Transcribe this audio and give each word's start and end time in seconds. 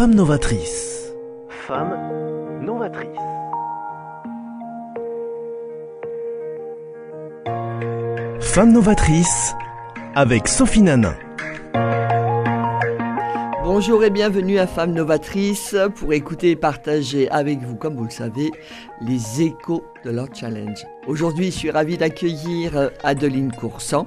Femme 0.00 0.14
novatrice. 0.14 1.12
Femme 1.50 1.94
novatrice. 2.64 3.06
Femme 8.40 8.72
novatrice 8.72 9.54
avec 10.14 10.48
Sophie 10.48 10.80
Nanin. 10.80 11.14
Bonjour 13.62 14.02
et 14.02 14.08
bienvenue 14.08 14.58
à 14.58 14.66
Femmes 14.66 14.94
Novatrices 14.94 15.76
pour 15.96 16.14
écouter 16.14 16.52
et 16.52 16.56
partager 16.56 17.28
avec 17.28 17.58
vous, 17.58 17.76
comme 17.76 17.96
vous 17.96 18.04
le 18.04 18.10
savez, 18.10 18.50
les 19.02 19.42
échos 19.42 19.84
de 20.06 20.10
leur 20.12 20.34
challenge. 20.34 20.82
Aujourd'hui, 21.08 21.50
je 21.50 21.58
suis 21.58 21.70
ravie 21.70 21.98
d'accueillir 21.98 22.90
Adeline 23.04 23.52
Coursan, 23.52 24.06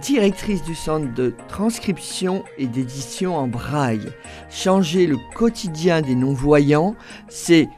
directrice 0.00 0.62
du 0.62 0.74
centre 0.74 1.12
de 1.14 1.34
transcription 1.48 2.44
et 2.58 2.66
d'édition 2.66 3.36
en 3.36 3.46
braille. 3.46 4.12
Changer 4.50 5.06
le 5.06 5.16
quotidien 5.34 6.02
des 6.02 6.14
non-voyants, 6.14 6.94
c'est 7.28 7.68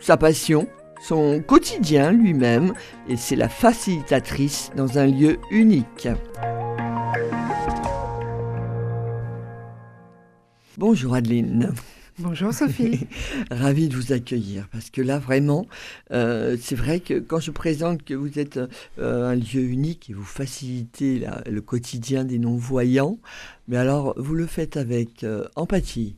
sa 0.00 0.16
passion, 0.16 0.66
son 1.00 1.40
quotidien 1.40 2.12
lui-même, 2.12 2.72
et 3.08 3.16
c'est 3.16 3.36
la 3.36 3.48
facilitatrice 3.48 4.70
dans 4.76 4.98
un 4.98 5.06
lieu 5.06 5.38
unique. 5.50 6.08
Bonjour 10.76 11.14
Adeline. 11.14 11.72
Bonjour 12.20 12.52
Sophie. 12.52 13.06
Ravie 13.52 13.88
de 13.88 13.94
vous 13.94 14.12
accueillir 14.12 14.66
parce 14.72 14.90
que 14.90 15.00
là 15.00 15.20
vraiment, 15.20 15.66
euh, 16.10 16.56
c'est 16.60 16.74
vrai 16.74 16.98
que 16.98 17.20
quand 17.20 17.38
je 17.38 17.52
présente 17.52 18.02
que 18.02 18.14
vous 18.14 18.40
êtes 18.40 18.58
euh, 18.98 19.30
un 19.30 19.36
lieu 19.36 19.60
unique 19.60 20.10
et 20.10 20.14
vous 20.14 20.24
facilitez 20.24 21.24
le 21.48 21.60
quotidien 21.60 22.24
des 22.24 22.40
non-voyants, 22.40 23.18
mais 23.68 23.76
alors 23.76 24.14
vous 24.16 24.34
le 24.34 24.46
faites 24.46 24.76
avec 24.76 25.22
euh, 25.22 25.46
empathie, 25.54 26.16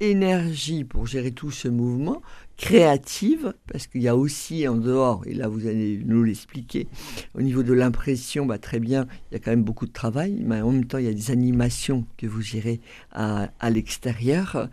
énergie 0.00 0.84
pour 0.84 1.06
gérer 1.06 1.30
tout 1.30 1.50
ce 1.50 1.68
mouvement, 1.68 2.22
créative, 2.56 3.54
parce 3.70 3.86
qu'il 3.86 4.02
y 4.02 4.08
a 4.08 4.16
aussi 4.16 4.66
en 4.66 4.76
dehors, 4.76 5.22
et 5.26 5.34
là 5.34 5.48
vous 5.48 5.66
allez 5.66 6.00
nous 6.04 6.22
l'expliquer, 6.22 6.88
au 7.34 7.42
niveau 7.42 7.62
de 7.62 7.72
l'impression, 7.72 8.46
bah, 8.46 8.58
très 8.58 8.78
bien, 8.78 9.06
il 9.30 9.34
y 9.34 9.36
a 9.36 9.40
quand 9.40 9.50
même 9.50 9.62
beaucoup 9.62 9.86
de 9.86 9.92
travail, 9.92 10.42
mais 10.44 10.62
en 10.62 10.72
même 10.72 10.86
temps 10.86 10.98
il 10.98 11.04
y 11.04 11.08
a 11.08 11.12
des 11.12 11.30
animations 11.30 12.06
que 12.16 12.26
vous 12.26 12.40
gérez 12.40 12.80
à, 13.12 13.48
l'extérieur. 13.70 14.68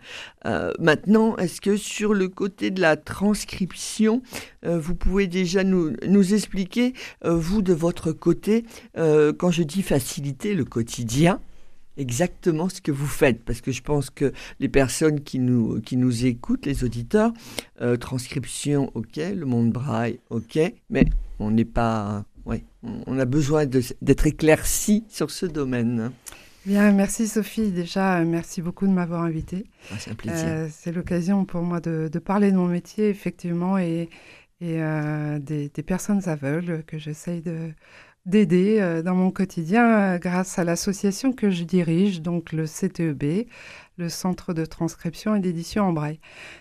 Euh, 0.46 0.72
maintenant, 0.78 1.36
est-ce 1.36 1.60
que 1.60 1.76
sur 1.76 2.14
le 2.14 2.28
côté 2.28 2.70
de 2.70 2.80
la 2.80 2.96
transcription, 2.96 4.22
euh, 4.64 4.78
vous 4.78 4.94
pouvez 4.94 5.26
déjà 5.26 5.64
nous, 5.64 5.92
nous 6.06 6.34
expliquer, 6.34 6.94
euh, 7.24 7.36
vous 7.36 7.62
de 7.62 7.74
votre 7.74 8.12
côté, 8.12 8.64
quand 8.94 9.50
je 9.50 9.62
dis 9.62 9.82
faciliter 9.82 10.54
le 10.54 10.64
quotidien, 10.64 11.40
exactement 11.96 12.68
ce 12.68 12.80
que 12.80 12.92
vous 12.92 13.06
faites, 13.06 13.44
parce 13.44 13.60
que 13.60 13.72
je 13.72 13.82
pense 13.82 14.10
que 14.10 14.32
les 14.60 14.68
personnes 14.68 15.20
qui 15.20 15.38
nous, 15.38 15.80
qui 15.80 15.96
nous 15.96 16.26
écoutent, 16.26 16.66
les 16.66 16.84
auditeurs, 16.84 17.32
euh, 17.80 17.96
transcription, 17.96 18.90
ok, 18.94 19.16
le 19.16 19.44
monde 19.46 19.70
braille, 19.70 20.20
ok, 20.30 20.58
mais 20.90 21.06
on 21.38 21.50
n'est 21.50 21.64
pas... 21.64 22.24
Ouais, 22.46 22.62
on 22.82 23.18
a 23.18 23.24
besoin 23.24 23.64
d'être 23.64 24.26
éclairci 24.26 25.04
sur 25.08 25.30
ce 25.30 25.46
domaine. 25.46 26.12
Bien, 26.66 26.92
merci 26.92 27.26
Sophie. 27.26 27.70
Déjà, 27.70 28.22
merci 28.24 28.62
beaucoup 28.62 28.86
de 28.86 28.92
m'avoir 28.92 29.22
invité. 29.22 29.64
Ah, 29.90 29.96
c'est 29.98 30.10
un 30.10 30.14
plaisir. 30.14 30.46
Euh, 30.46 30.68
c'est 30.70 30.92
l'occasion 30.92 31.44
pour 31.44 31.62
moi 31.62 31.80
de, 31.80 32.08
de, 32.10 32.18
parler 32.18 32.52
de 32.52 32.56
mon 32.56 32.68
métier, 32.68 33.08
effectivement, 33.08 33.76
et, 33.76 34.08
et 34.60 34.82
euh, 34.82 35.38
des, 35.38 35.68
des, 35.68 35.82
personnes 35.82 36.26
aveugles 36.26 36.82
que 36.86 36.98
j'essaye 36.98 37.42
de, 37.42 37.70
d'aider 38.26 38.80
euh, 38.80 39.02
dans 39.02 39.14
mon 39.14 39.30
quotidien 39.30 40.14
euh, 40.14 40.18
grâce 40.18 40.58
à 40.58 40.64
l'association 40.64 41.32
que 41.32 41.50
je 41.50 41.64
dirige, 41.64 42.22
donc 42.22 42.52
le 42.52 42.64
CTEB, 42.64 43.46
le 43.96 44.08
Centre 44.08 44.54
de 44.54 44.64
transcription 44.64 45.34
et 45.34 45.40
d'édition 45.40 45.84
en 45.84 45.92
braille. 45.92 46.20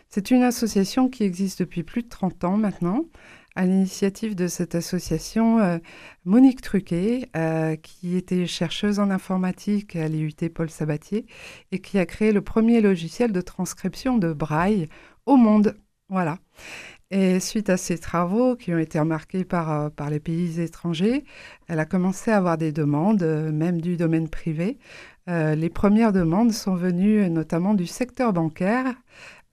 C'est 0.10 0.32
une 0.32 0.44
association 0.44 1.10
qui 1.10 1.24
existe 1.24 1.60
depuis 1.60 1.84
plus 1.84 2.04
de 2.04 2.10
30 2.10 2.44
ans 2.44 2.58
maintenant. 2.58 3.06
À 3.56 3.66
l'initiative 3.66 4.36
de 4.36 4.48
cette 4.48 4.74
association, 4.74 5.60
euh, 5.60 5.78
Monique 6.26 6.62
Truquet, 6.62 7.30
qui 7.84 8.18
était 8.18 8.48
chercheuse 8.48 9.00
en 9.00 9.12
informatique 9.12 9.96
à 9.96 10.08
l'IUT 10.08 10.50
Paul 10.54 10.72
Sabatier 10.72 11.28
et 11.72 11.80
qui 11.80 12.00
a 12.00 12.06
créé 12.08 12.32
le 12.32 12.42
premier 12.42 12.82
logiciel 12.82 13.32
de 13.32 13.42
transcription 13.42 14.18
de 14.18 14.34
braille 14.34 14.90
au 15.28 15.38
monde. 15.38 15.76
Voilà. 16.10 16.40
Et 17.16 17.40
suite 17.40 17.70
à 17.70 17.78
ces 17.78 18.00
travaux 18.00 18.56
qui 18.56 18.74
ont 18.74 18.80
été 18.80 19.00
remarqués 19.00 19.44
par, 19.44 19.72
euh, 19.72 19.90
par 19.90 20.10
les 20.10 20.20
pays 20.20 20.60
étrangers, 20.60 21.24
elle 21.68 21.80
a 21.80 21.86
commencé 21.86 22.32
à 22.32 22.38
avoir 22.38 22.58
des 22.58 22.72
demandes, 22.72 23.22
euh, 23.22 23.52
même 23.52 23.80
du 23.82 23.98
domaine 23.98 24.28
privé. 24.28 24.80
Euh, 25.30 25.54
les 25.54 25.70
premières 25.70 26.12
demandes 26.12 26.52
sont 26.52 26.74
venues 26.74 27.30
notamment 27.30 27.76
du 27.76 27.86
secteur 27.86 28.34
bancaire, 28.34 28.96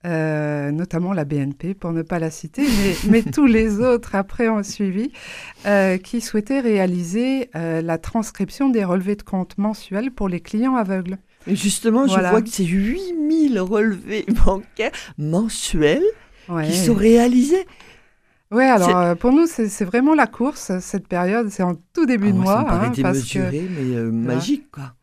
notamment 0.03 1.13
la 1.13 1.23
BNP, 1.23 1.75
pour 1.75 1.91
ne 1.91 2.01
pas 2.01 2.17
la 2.17 2.31
citer, 2.31 2.63
mais, 2.63 2.95
mais 3.11 3.31
tous 3.31 3.45
les 3.45 3.79
autres 3.79 4.15
après 4.15 4.49
ont 4.49 4.63
suivi, 4.63 5.11
qui 6.03 6.21
souhaitaient 6.21 6.61
réaliser 6.61 7.51
la 7.53 7.99
transcription 7.99 8.69
des 8.69 8.83
relevés 8.83 9.15
de 9.15 9.21
compte 9.21 9.59
mensuels 9.59 10.09
pour 10.09 10.27
les 10.27 10.39
clients 10.39 10.75
aveugles. 10.75 11.19
Et 11.45 11.55
justement, 11.55 12.07
je 12.07 12.19
vois 12.19 12.41
que 12.41 12.49
c'est 12.49 12.65
8000 12.65 13.59
relevés 13.59 14.25
bancaires 14.45 14.91
mensuels 15.19 16.01
qui 16.63 16.75
sont 16.75 16.93
réalisés. 16.93 17.65
Oui, 18.51 18.65
alors 18.65 18.97
euh, 18.97 19.15
pour 19.15 19.31
nous, 19.31 19.47
c'est 19.47 19.85
vraiment 19.85 20.13
la 20.13 20.27
course, 20.27 20.77
cette 20.79 21.07
période. 21.07 21.49
C'est 21.49 21.63
en 21.63 21.75
tout 21.93 22.05
début 22.05 22.29
ah, 22.29 22.31
de 22.31 22.37
mois. 22.37 22.55
Ça 22.55 22.61
me 22.61 22.67
paraît 22.67 22.87
hein, 22.87 22.91
démesuré, 22.91 23.67
mais 23.69 23.95
euh, 23.95 24.11
magique, 24.11 24.69
quoi. 24.71 24.93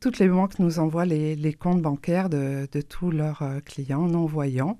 Toutes 0.00 0.18
les 0.18 0.28
banques 0.28 0.58
nous 0.58 0.78
envoient 0.78 1.04
les, 1.04 1.36
les 1.36 1.52
comptes 1.52 1.82
bancaires 1.82 2.30
de, 2.30 2.66
de 2.72 2.80
tous 2.80 3.10
leurs 3.10 3.42
euh, 3.42 3.60
clients 3.60 4.06
non-voyants. 4.06 4.78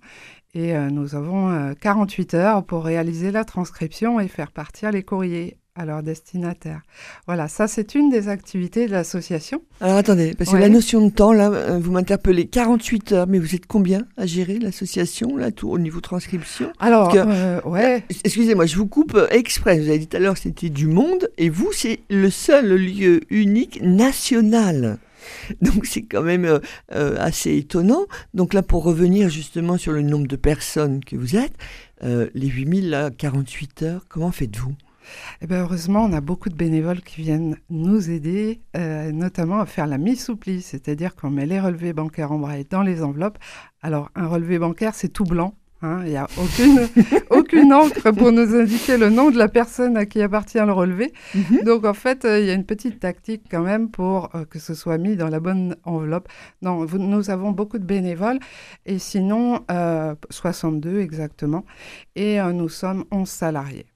Et 0.54 0.74
nous 0.74 1.14
avons 1.14 1.74
48 1.82 2.32
heures 2.32 2.64
pour 2.64 2.82
réaliser 2.82 3.30
la 3.30 3.44
transcription 3.44 4.20
et 4.20 4.26
faire 4.26 4.53
partir 4.53 4.91
les 4.91 5.03
courriers 5.03 5.58
à 5.76 5.84
leur 5.84 6.03
destinataire. 6.03 6.81
Voilà, 7.26 7.48
ça 7.48 7.69
c'est 7.69 7.94
une 7.94 8.10
des 8.10 8.28
activités 8.28 8.87
de 8.87 8.92
l'association. 8.92 9.62
Alors 9.81 9.97
attendez, 9.97 10.34
parce 10.37 10.50
que 10.50 10.56
la 10.56 10.69
notion 10.69 11.06
de 11.06 11.12
temps, 11.12 11.32
là, 11.32 11.50
euh, 11.50 11.78
vous 11.78 11.92
m'interpellez 11.92 12.47
48 12.47 13.12
heures, 13.12 13.26
mais 13.26 13.38
vous 13.38 13.54
êtes 13.54 13.66
combien 13.66 14.06
à 14.16 14.26
gérer 14.26 14.59
l'association, 14.59 15.36
là, 15.36 15.53
tout 15.53 15.69
au 15.69 15.78
niveau 15.78 16.00
transcription? 16.00 16.72
Alors, 16.78 17.15
euh, 17.15 17.60
ouais. 17.65 17.97
Euh, 18.10 18.15
excusez-moi, 18.25 18.66
je 18.66 18.76
vous 18.76 18.86
coupe 18.86 19.19
exprès. 19.31 19.78
Vous 19.78 19.88
avez 19.88 19.98
dit 19.98 20.06
tout 20.06 20.16
à 20.16 20.20
l'heure 20.20 20.34
que 20.34 20.41
c'était 20.41 20.70
du 20.70 20.86
monde, 20.86 21.28
et 21.36 21.50
vous, 21.50 21.70
c'est 21.72 22.00
le 22.09 22.31
seul 22.31 22.75
lieu 22.75 23.20
unique 23.31 23.81
national. 23.82 24.98
Donc 25.60 25.86
c'est 25.86 26.03
quand 26.03 26.22
même 26.22 26.60
assez 26.91 27.56
étonnant. 27.56 28.06
Donc 28.32 28.54
là, 28.54 28.62
pour 28.62 28.84
revenir 28.84 29.28
justement 29.28 29.76
sur 29.76 29.91
le 29.91 30.03
nombre 30.03 30.28
de 30.28 30.36
personnes 30.36 31.04
que 31.04 31.16
vous 31.16 31.34
êtes, 31.36 31.53
les 32.03 32.47
8000, 32.47 32.91
là, 32.91 33.10
48 33.10 33.82
heures, 33.82 34.04
comment 34.09 34.31
faites-vous? 34.31 34.75
Eh 35.42 35.46
ben 35.46 35.62
heureusement, 35.62 36.04
on 36.04 36.12
a 36.12 36.20
beaucoup 36.20 36.48
de 36.48 36.54
bénévoles 36.54 37.00
qui 37.00 37.20
viennent 37.20 37.56
nous 37.70 38.10
aider, 38.10 38.60
euh, 38.76 39.12
notamment 39.12 39.60
à 39.60 39.66
faire 39.66 39.86
la 39.86 39.98
mise 39.98 40.24
sous 40.24 40.36
pli, 40.36 40.62
c'est-à-dire 40.62 41.14
qu'on 41.14 41.30
met 41.30 41.46
les 41.46 41.60
relevés 41.60 41.92
bancaires 41.92 42.32
en 42.32 42.38
braille 42.38 42.66
dans 42.68 42.82
les 42.82 43.02
enveloppes. 43.02 43.38
Alors, 43.82 44.10
un 44.14 44.26
relevé 44.26 44.58
bancaire, 44.58 44.94
c'est 44.94 45.08
tout 45.08 45.24
blanc. 45.24 45.54
Hein. 45.82 46.00
Il 46.04 46.10
n'y 46.10 46.16
a 46.16 46.26
aucune, 46.38 46.88
aucune 47.30 47.72
encre 47.72 48.10
pour 48.12 48.32
nous 48.32 48.54
indiquer 48.54 48.96
le 48.96 49.10
nom 49.10 49.30
de 49.30 49.36
la 49.36 49.48
personne 49.48 49.96
à 49.96 50.06
qui 50.06 50.22
appartient 50.22 50.58
le 50.58 50.72
relevé. 50.72 51.12
Mhm. 51.34 51.64
Donc, 51.64 51.84
en 51.84 51.94
fait, 51.94 52.24
euh, 52.24 52.40
il 52.40 52.46
y 52.46 52.50
a 52.50 52.54
une 52.54 52.64
petite 52.64 53.00
tactique 53.00 53.42
quand 53.50 53.62
même 53.62 53.90
pour 53.90 54.30
euh, 54.34 54.44
que 54.44 54.58
ce 54.58 54.74
soit 54.74 54.98
mis 54.98 55.16
dans 55.16 55.28
la 55.28 55.40
bonne 55.40 55.76
enveloppe. 55.84 56.28
Non, 56.62 56.86
nous 56.86 57.30
avons 57.30 57.52
beaucoup 57.52 57.78
de 57.78 57.84
bénévoles 57.84 58.38
et 58.86 58.98
sinon, 58.98 59.64
62 60.30 61.00
exactement. 61.00 61.64
Et 62.14 62.38
nous 62.54 62.68
sommes 62.68 63.04
11 63.10 63.28
salariés. 63.28 63.86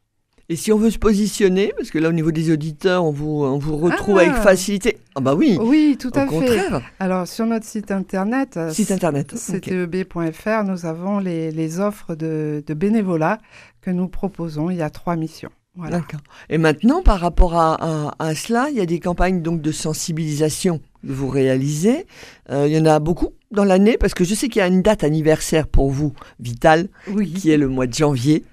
Et 0.51 0.57
si 0.57 0.73
on 0.73 0.79
veut 0.79 0.91
se 0.91 0.99
positionner, 0.99 1.73
parce 1.77 1.91
que 1.91 1.99
là 2.01 2.09
au 2.09 2.13
niveau 2.13 2.33
des 2.33 2.51
auditeurs, 2.51 3.05
on 3.05 3.13
vous, 3.13 3.45
on 3.45 3.59
vous 3.59 3.77
retrouve 3.77 4.19
avec 4.19 4.33
ah. 4.35 4.41
facilité. 4.41 4.99
Ah 5.15 5.21
bah 5.21 5.37
oui. 5.37 5.57
Oui, 5.61 5.97
tout 5.97 6.11
à 6.13 6.23
fait. 6.23 6.27
Contraire. 6.27 6.83
Alors 6.99 7.29
sur 7.29 7.47
notre 7.47 7.65
site 7.65 7.93
internet, 7.93 8.57
euh, 8.57 8.73
site 8.73 8.91
internet, 8.91 9.33
cteb.fr, 9.37 10.65
nous 10.65 10.87
avons 10.87 11.21
les, 11.21 11.53
les 11.53 11.79
offres 11.79 12.17
de, 12.17 12.65
de, 12.67 12.75
bénévolat 12.75 13.39
que 13.81 13.93
nous 13.93 14.09
proposons. 14.09 14.71
Il 14.71 14.79
y 14.79 14.83
a 14.83 14.91
trois 14.91 15.15
missions. 15.15 15.51
Voilà. 15.77 15.99
D'accord. 15.99 16.21
Et 16.49 16.59
maintenant, 16.59 17.01
par 17.01 17.21
rapport 17.21 17.55
à, 17.55 18.13
à, 18.19 18.35
cela, 18.35 18.71
il 18.71 18.77
y 18.77 18.81
a 18.81 18.87
des 18.87 18.99
campagnes 18.99 19.43
donc 19.43 19.63
de 19.63 19.71
sensibilisation 19.71 20.81
que 21.07 21.13
vous 21.13 21.29
réalisez. 21.29 22.07
Euh, 22.51 22.67
il 22.67 22.77
y 22.77 22.81
en 22.81 22.87
a 22.87 22.99
beaucoup 22.99 23.35
dans 23.53 23.65
l'année, 23.65 23.97
parce 23.97 24.15
que 24.15 24.25
je 24.25 24.35
sais 24.35 24.49
qu'il 24.49 24.59
y 24.59 24.63
a 24.63 24.67
une 24.67 24.83
date 24.83 25.05
anniversaire 25.05 25.69
pour 25.69 25.91
vous, 25.91 26.13
vitale, 26.41 26.89
oui. 27.09 27.33
qui 27.33 27.53
est 27.53 27.57
le 27.57 27.69
mois 27.69 27.87
de 27.87 27.95
janvier. 27.95 28.45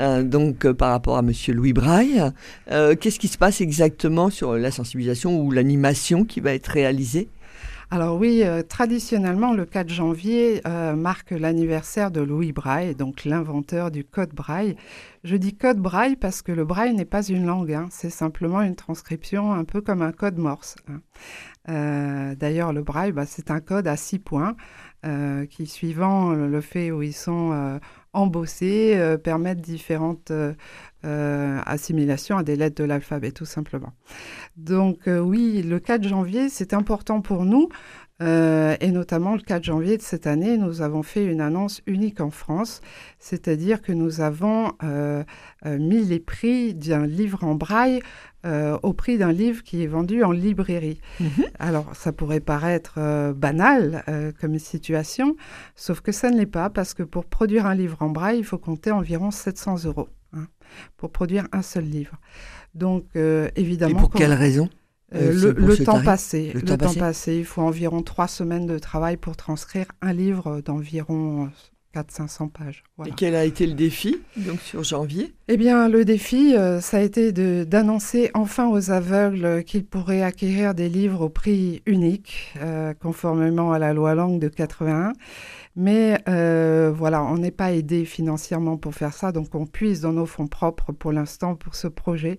Euh, 0.00 0.22
donc 0.22 0.64
euh, 0.64 0.72
par 0.72 0.90
rapport 0.90 1.18
à 1.18 1.22
Monsieur 1.22 1.52
Louis 1.52 1.72
Braille. 1.72 2.22
Euh, 2.70 2.96
qu'est-ce 2.96 3.18
qui 3.18 3.28
se 3.28 3.38
passe 3.38 3.60
exactement 3.60 4.30
sur 4.30 4.54
la 4.54 4.70
sensibilisation 4.70 5.40
ou 5.40 5.50
l'animation 5.50 6.24
qui 6.24 6.40
va 6.40 6.54
être 6.54 6.68
réalisée? 6.68 7.28
Alors 7.92 8.16
oui, 8.16 8.44
traditionnellement, 8.68 9.52
le 9.52 9.64
4 9.64 9.88
janvier 9.88 10.62
marque 10.96 11.32
l'anniversaire 11.32 12.12
de 12.12 12.20
Louis 12.20 12.52
Braille, 12.52 12.94
donc 12.94 13.24
l'inventeur 13.24 13.90
du 13.90 14.04
code 14.04 14.32
Braille. 14.32 14.76
Je 15.24 15.34
dis 15.34 15.56
code 15.56 15.78
Braille 15.78 16.14
parce 16.14 16.40
que 16.40 16.52
le 16.52 16.64
Braille 16.64 16.94
n'est 16.94 17.04
pas 17.04 17.24
une 17.24 17.46
langue, 17.46 17.72
hein. 17.72 17.88
c'est 17.90 18.10
simplement 18.10 18.62
une 18.62 18.76
transcription 18.76 19.52
un 19.52 19.64
peu 19.64 19.80
comme 19.80 20.02
un 20.02 20.12
code 20.12 20.38
Morse. 20.38 20.76
Hein. 20.88 21.00
Euh, 21.70 22.34
d'ailleurs, 22.34 22.72
le 22.72 22.82
Braille, 22.82 23.12
bah, 23.12 23.26
c'est 23.26 23.50
un 23.50 23.60
code 23.60 23.86
à 23.86 23.96
six 23.96 24.18
points 24.18 24.56
qui, 25.48 25.66
suivant 25.66 26.32
le 26.34 26.60
fait 26.60 26.90
où 26.90 27.00
ils 27.00 27.14
sont 27.14 27.80
embossés, 28.12 29.16
permettent 29.24 29.62
différentes 29.62 30.30
assimilations 31.02 32.36
à 32.36 32.42
des 32.42 32.54
lettres 32.54 32.82
de 32.82 32.84
l'alphabet, 32.84 33.32
tout 33.32 33.46
simplement. 33.46 33.94
Donc 34.58 34.98
oui, 35.06 35.62
le 35.62 35.78
4 35.78 36.06
janvier, 36.06 36.50
c'est 36.50 36.74
important 36.74 37.22
pour 37.22 37.46
nous 37.46 37.70
euh, 38.22 38.76
et 38.80 38.90
notamment 38.90 39.34
le 39.34 39.40
4 39.40 39.64
janvier 39.64 39.96
de 39.96 40.02
cette 40.02 40.26
année, 40.26 40.58
nous 40.58 40.82
avons 40.82 41.02
fait 41.02 41.24
une 41.24 41.40
annonce 41.40 41.80
unique 41.86 42.20
en 42.20 42.30
France, 42.30 42.80
c'est-à-dire 43.18 43.80
que 43.80 43.92
nous 43.92 44.20
avons 44.20 44.72
euh, 44.82 45.24
euh, 45.64 45.78
mis 45.78 46.04
les 46.04 46.20
prix 46.20 46.74
d'un 46.74 47.06
livre 47.06 47.44
en 47.44 47.54
braille 47.54 48.00
au 48.82 48.94
prix 48.94 49.18
d'un 49.18 49.32
livre 49.32 49.62
qui 49.62 49.82
est 49.82 49.86
vendu 49.86 50.24
en 50.24 50.32
librairie. 50.32 50.98
Mhm. 51.20 51.44
Alors, 51.58 51.94
ça 51.94 52.10
pourrait 52.10 52.40
paraître 52.40 52.98
banal 53.34 54.02
comme 54.40 54.58
situation, 54.58 55.36
sauf 55.76 56.00
que 56.00 56.10
ça 56.10 56.30
ne 56.30 56.38
l'est 56.38 56.46
pas, 56.46 56.70
parce 56.70 56.94
que 56.94 57.02
pour 57.02 57.26
produire 57.26 57.66
un 57.66 57.74
livre 57.74 57.98
en 58.00 58.08
braille, 58.08 58.38
il 58.38 58.44
faut 58.44 58.56
compter 58.56 58.92
environ 58.92 59.30
700 59.30 59.84
euros 59.84 60.08
hein, 60.32 60.46
pour 60.96 61.12
produire 61.12 61.48
un 61.52 61.60
seul 61.60 61.84
livre. 61.84 62.16
Donc, 62.74 63.04
évidemment... 63.56 63.98
Et 63.98 64.00
pour 64.00 64.10
quelle 64.10 64.32
raison? 64.32 64.70
Euh, 65.14 65.32
euh, 65.32 65.54
le, 65.56 65.76
temps 65.76 66.02
passé, 66.02 66.52
le, 66.54 66.62
temps, 66.62 66.94
passé. 66.94 67.38
Il 67.38 67.44
faut 67.44 67.62
environ 67.62 68.02
trois 68.02 68.28
semaines 68.28 68.66
de 68.66 68.78
travail 68.78 69.16
pour 69.16 69.36
transcrire 69.36 69.86
un 70.02 70.12
livre 70.12 70.60
d'environ 70.60 71.50
400-500 71.96 72.50
pages. 72.50 72.84
Et 73.04 73.10
quel 73.16 73.34
a 73.34 73.44
été 73.44 73.66
le 73.66 73.74
défi 73.74 74.20
donc 74.36 74.60
sur 74.60 74.84
janvier? 74.84 75.34
Eh 75.48 75.56
bien, 75.56 75.88
le 75.88 76.04
défi, 76.04 76.54
euh, 76.54 76.80
ça 76.80 76.98
a 76.98 77.00
été 77.00 77.32
d'annoncer 77.64 78.30
enfin 78.34 78.68
aux 78.68 78.92
aveugles 78.92 79.64
qu'ils 79.64 79.84
pourraient 79.84 80.22
acquérir 80.22 80.74
des 80.74 80.88
livres 80.88 81.22
au 81.22 81.28
prix 81.28 81.82
unique, 81.86 82.54
conformément 83.00 83.72
à 83.72 83.80
la 83.80 83.92
loi 83.92 84.14
langue 84.14 84.38
de 84.38 84.48
81. 84.48 85.12
Mais 85.74 86.22
voilà, 86.26 87.24
on 87.24 87.38
n'est 87.38 87.50
pas 87.50 87.72
aidé 87.72 88.04
financièrement 88.04 88.76
pour 88.76 88.94
faire 88.94 89.12
ça, 89.12 89.32
donc 89.32 89.56
on 89.56 89.66
puise 89.66 90.00
dans 90.02 90.12
nos 90.12 90.26
fonds 90.26 90.46
propres 90.46 90.92
pour 90.92 91.10
l'instant 91.10 91.56
pour 91.56 91.74
ce 91.74 91.88
projet 91.88 92.38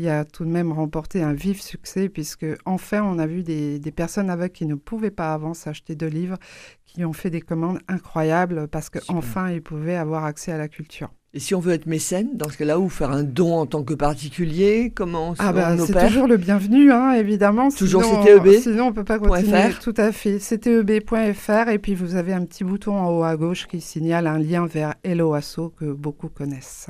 qui 0.00 0.08
a 0.08 0.24
tout 0.24 0.44
de 0.44 0.50
même 0.50 0.72
remporté 0.72 1.22
un 1.22 1.34
vif 1.34 1.60
succès, 1.60 2.08
puisque 2.08 2.46
enfin 2.64 3.02
on 3.02 3.18
a 3.18 3.26
vu 3.26 3.42
des, 3.42 3.80
personnes 3.94 4.30
aveugles 4.30 4.52
qui 4.52 4.66
ne 4.66 4.74
pouvaient 4.74 5.10
pas 5.10 5.34
avant 5.34 5.52
s'acheter 5.52 5.94
de 5.94 6.06
livres, 6.06 6.38
qui 6.86 7.04
ont 7.04 7.12
fait 7.12 7.28
des 7.28 7.42
commandes 7.42 7.80
incroyables 7.86 8.66
parce 8.68 8.88
qu'enfin 8.88 9.50
ils 9.50 9.62
pouvaient 9.62 9.96
avoir 9.96 10.24
accès 10.24 10.52
à 10.52 10.58
la 10.58 10.68
culture. 10.68 11.10
Et 11.34 11.38
si 11.38 11.54
on 11.54 11.60
veut 11.60 11.74
être 11.74 11.86
mécène, 11.86 12.30
dans 12.34 12.48
ce 12.48 12.56
cas-là, 12.56 12.80
ou 12.80 12.88
faire 12.88 13.10
un 13.10 13.22
don 13.22 13.54
en 13.54 13.66
tant 13.66 13.84
que 13.84 13.94
particulier, 13.94 14.90
comment 14.92 15.34
ah 15.38 15.52
bah, 15.52 15.76
C'est 15.76 16.08
toujours 16.08 16.26
le 16.26 16.36
bienvenu, 16.36 16.90
hein, 16.90 17.12
évidemment. 17.12 17.70
Toujours 17.70 18.02
CTEB 18.02 18.58
Sinon, 18.60 18.86
on 18.86 18.92
peut 18.92 19.04
pas 19.04 19.20
continuer. 19.20 19.70
Tout 19.80 19.94
à 19.96 20.10
fait. 20.10 20.38
CTEB.fr, 20.38 21.68
et 21.68 21.78
puis 21.78 21.94
vous 21.94 22.16
avez 22.16 22.32
un 22.32 22.44
petit 22.44 22.64
bouton 22.64 22.96
en 22.96 23.16
haut 23.16 23.22
à 23.22 23.36
gauche 23.36 23.68
qui 23.68 23.80
signale 23.80 24.26
un 24.26 24.38
lien 24.38 24.66
vers 24.66 24.94
Hello 25.04 25.34
Asso 25.34 25.72
que 25.78 25.92
beaucoup 25.92 26.30
connaissent. 26.30 26.88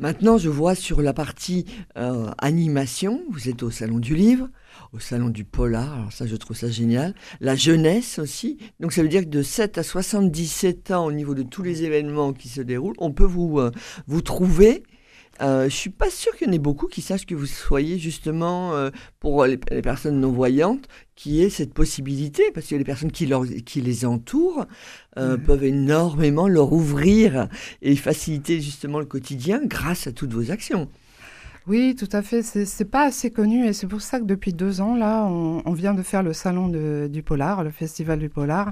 Maintenant, 0.00 0.38
je 0.38 0.48
vois 0.48 0.74
sur 0.74 1.02
la 1.02 1.12
partie 1.12 1.66
euh, 1.96 2.28
animation, 2.38 3.22
vous 3.30 3.48
êtes 3.48 3.62
au 3.62 3.70
Salon 3.70 4.00
du 4.00 4.16
Livre, 4.16 4.48
au 4.92 4.98
Salon 4.98 5.28
du 5.28 5.44
Polar, 5.44 5.94
alors 5.94 6.12
ça 6.12 6.26
je 6.26 6.34
trouve 6.34 6.56
ça 6.56 6.68
génial. 6.68 7.14
La 7.40 7.54
jeunesse 7.54 8.18
aussi, 8.18 8.58
donc 8.80 8.92
ça 8.92 9.02
veut 9.02 9.08
dire 9.08 9.20
que 9.20 9.28
de 9.28 9.42
7 9.42 9.78
à 9.78 9.84
77 9.84 10.90
ans 10.90 11.06
au 11.06 11.12
niveau 11.12 11.34
de 11.34 11.44
tous 11.44 11.62
les 11.62 11.84
événements 11.84 12.32
qui 12.32 12.48
se 12.48 12.60
déroulent, 12.60 12.96
on 12.98 13.12
peut 13.12 13.24
vous, 13.24 13.60
euh, 13.60 13.70
vous 14.08 14.20
trouver 14.20 14.82
euh, 15.42 15.64
je 15.64 15.74
suis 15.74 15.90
pas 15.90 16.10
sûre 16.10 16.34
qu'il 16.36 16.46
y 16.46 16.50
en 16.50 16.52
ait 16.52 16.58
beaucoup 16.58 16.86
qui 16.86 17.02
sachent 17.02 17.26
que 17.26 17.34
vous 17.34 17.46
soyez 17.46 17.98
justement 17.98 18.74
euh, 18.74 18.90
pour 19.18 19.44
les, 19.44 19.56
personnes 19.56 20.20
non 20.20 20.30
voyantes 20.30 20.86
qui 21.16 21.42
aient 21.42 21.50
cette 21.50 21.74
possibilité 21.74 22.44
parce 22.54 22.66
que 22.68 22.76
les 22.76 22.84
personnes 22.84 23.10
qui, 23.10 23.26
leur, 23.26 23.44
qui 23.66 23.80
les 23.80 24.06
entourent 24.06 24.66
euh, 25.18 25.36
peuvent 25.36 25.64
énormément 25.64 26.46
leur 26.46 26.72
ouvrir 26.72 27.48
et 27.82 27.96
faciliter 27.96 28.60
justement 28.60 29.00
le 29.00 29.06
quotidien 29.06 29.60
grâce 29.64 30.06
à 30.06 30.12
toutes 30.12 30.32
vos 30.32 30.50
actions. 30.50 30.88
Oui, 31.66 31.96
tout 31.98 32.08
à 32.12 32.20
fait. 32.20 32.42
C'est 32.42 32.84
pas 32.84 33.06
assez 33.06 33.30
connu 33.30 33.66
et 33.66 33.72
c'est 33.72 33.86
pour 33.86 34.02
ça 34.02 34.20
que 34.20 34.24
depuis 34.24 34.52
deux 34.52 34.82
ans, 34.82 34.94
là, 34.94 35.24
on, 35.24 35.62
on 35.64 35.72
vient 35.72 35.94
de 35.94 36.02
faire 36.02 36.22
le 36.22 36.34
salon 36.34 36.68
de, 36.68 37.08
du 37.10 37.22
Polar, 37.22 37.64
le 37.64 37.70
festival 37.70 38.18
du 38.18 38.28
Polar, 38.28 38.70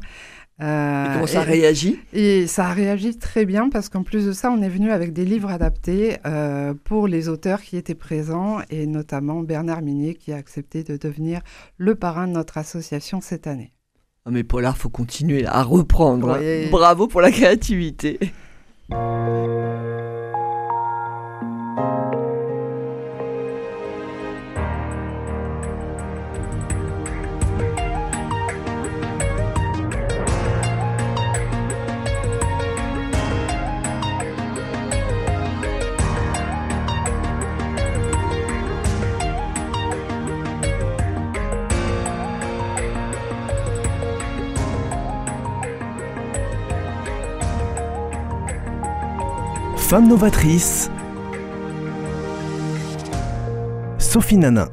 euh, 0.62 1.05
et 1.05 1.14
comment 1.14 1.26
ça 1.26 1.43
réagit 1.43 1.99
Et 2.12 2.47
ça 2.47 2.69
a 2.69 2.73
réagi 2.73 3.19
très 3.19 3.44
bien 3.44 3.69
parce 3.69 3.88
qu'en 3.88 4.03
plus 4.03 4.26
de 4.26 4.32
ça, 4.32 4.50
on 4.50 4.62
est 4.62 4.69
venu 4.69 4.91
avec 4.91 5.12
des 5.12 5.25
livres 5.25 5.50
adaptés 5.50 6.19
euh, 6.25 6.75
pour 6.85 7.09
les 7.09 7.29
auteurs 7.29 7.62
qui 7.62 7.76
étaient 7.76 7.94
présents 7.94 8.59
et 8.70 8.87
notamment 8.87 9.41
Bernard 9.41 9.82
Minier 9.82 10.14
qui 10.14 10.32
a 10.32 10.37
accepté 10.37 10.85
de 10.85 10.97
devenir 10.97 11.41
le 11.79 11.94
parrain 11.94 12.29
de 12.29 12.32
notre 12.32 12.59
association 12.59 13.20
cette 13.20 13.47
année. 13.47 13.73
Ah 14.25 14.31
mais 14.31 14.44
Polar, 14.44 14.76
faut 14.76 14.88
continuer 14.88 15.47
à 15.47 15.64
reprendre. 15.64 16.31
Hein. 16.35 16.69
Bravo 16.70 17.09
pour 17.09 17.20
la 17.20 17.32
créativité. 17.32 18.20
Femme 49.93 50.09
novatrice, 50.09 50.91
Sophie 53.99 54.39
Nanin. 54.39 54.71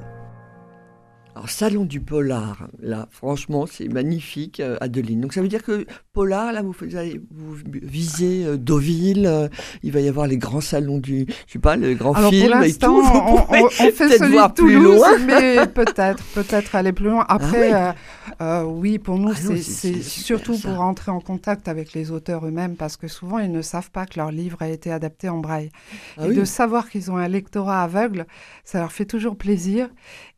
Alors, 1.36 1.50
Salon 1.50 1.84
du 1.84 2.00
Polar, 2.00 2.70
là, 2.80 3.10
franchement, 3.12 3.66
c'est 3.66 3.90
magnifique, 3.90 4.62
euh, 4.62 4.78
Adeline. 4.80 5.20
Donc, 5.20 5.34
ça 5.34 5.42
veut 5.42 5.50
dire 5.50 5.62
que 5.62 5.86
Polar, 6.20 6.52
là, 6.52 6.62
vous, 6.62 6.74
vous 6.74 7.56
visez 7.82 8.44
euh, 8.44 8.58
Deauville, 8.58 9.26
euh, 9.26 9.48
il 9.84 9.94
va 9.94 10.02
y 10.02 10.10
avoir 10.10 10.28
les 10.28 10.36
grands 10.36 10.60
salons 10.60 10.98
du, 10.98 11.26
je 11.48 11.54
sais 11.54 11.60
pas, 11.60 11.78
le 11.78 11.94
grand 11.94 12.14
film 12.14 12.62
et 12.62 12.74
tout. 12.74 12.88
On, 12.88 13.38
on, 13.38 13.66
on 13.66 13.70
fait 13.70 13.94
celui 14.18 14.36
de 14.36 14.54
Toulouse, 14.54 15.02
mais 15.26 15.66
peut-être, 15.68 16.22
peut-être 16.36 16.76
aller 16.76 16.92
plus 16.92 17.06
loin. 17.06 17.26
Après, 17.30 17.72
ah 17.72 17.96
euh, 18.42 18.64
oui, 18.64 19.00
pour 19.00 19.18
nous, 19.18 19.32
ah 19.32 19.56
c'est 19.62 20.02
surtout 20.02 20.58
pour 20.58 20.82
entrer 20.82 21.10
en 21.10 21.22
contact 21.22 21.70
avec 21.70 21.94
les 21.94 22.12
auteurs 22.12 22.46
eux-mêmes, 22.46 22.76
parce 22.76 22.98
que 22.98 23.08
souvent, 23.08 23.40
ils 23.40 23.52
ne 23.52 23.62
savent 23.62 23.92
pas 23.92 24.06
que 24.06 24.20
leur 24.20 24.32
livre 24.32 24.58
a 24.62 24.68
été 24.68 24.92
adapté 24.92 25.30
en 25.30 25.38
braille. 25.38 25.70
Ah 26.18 26.28
et 26.28 26.34
de 26.34 26.44
savoir 26.44 26.90
qu'ils 26.90 27.12
ont 27.12 27.18
un 27.18 27.30
lectorat 27.30 27.84
aveugle, 27.84 28.28
ça 28.66 28.80
leur 28.80 28.92
fait 28.92 29.06
toujours 29.06 29.38
plaisir. 29.38 29.90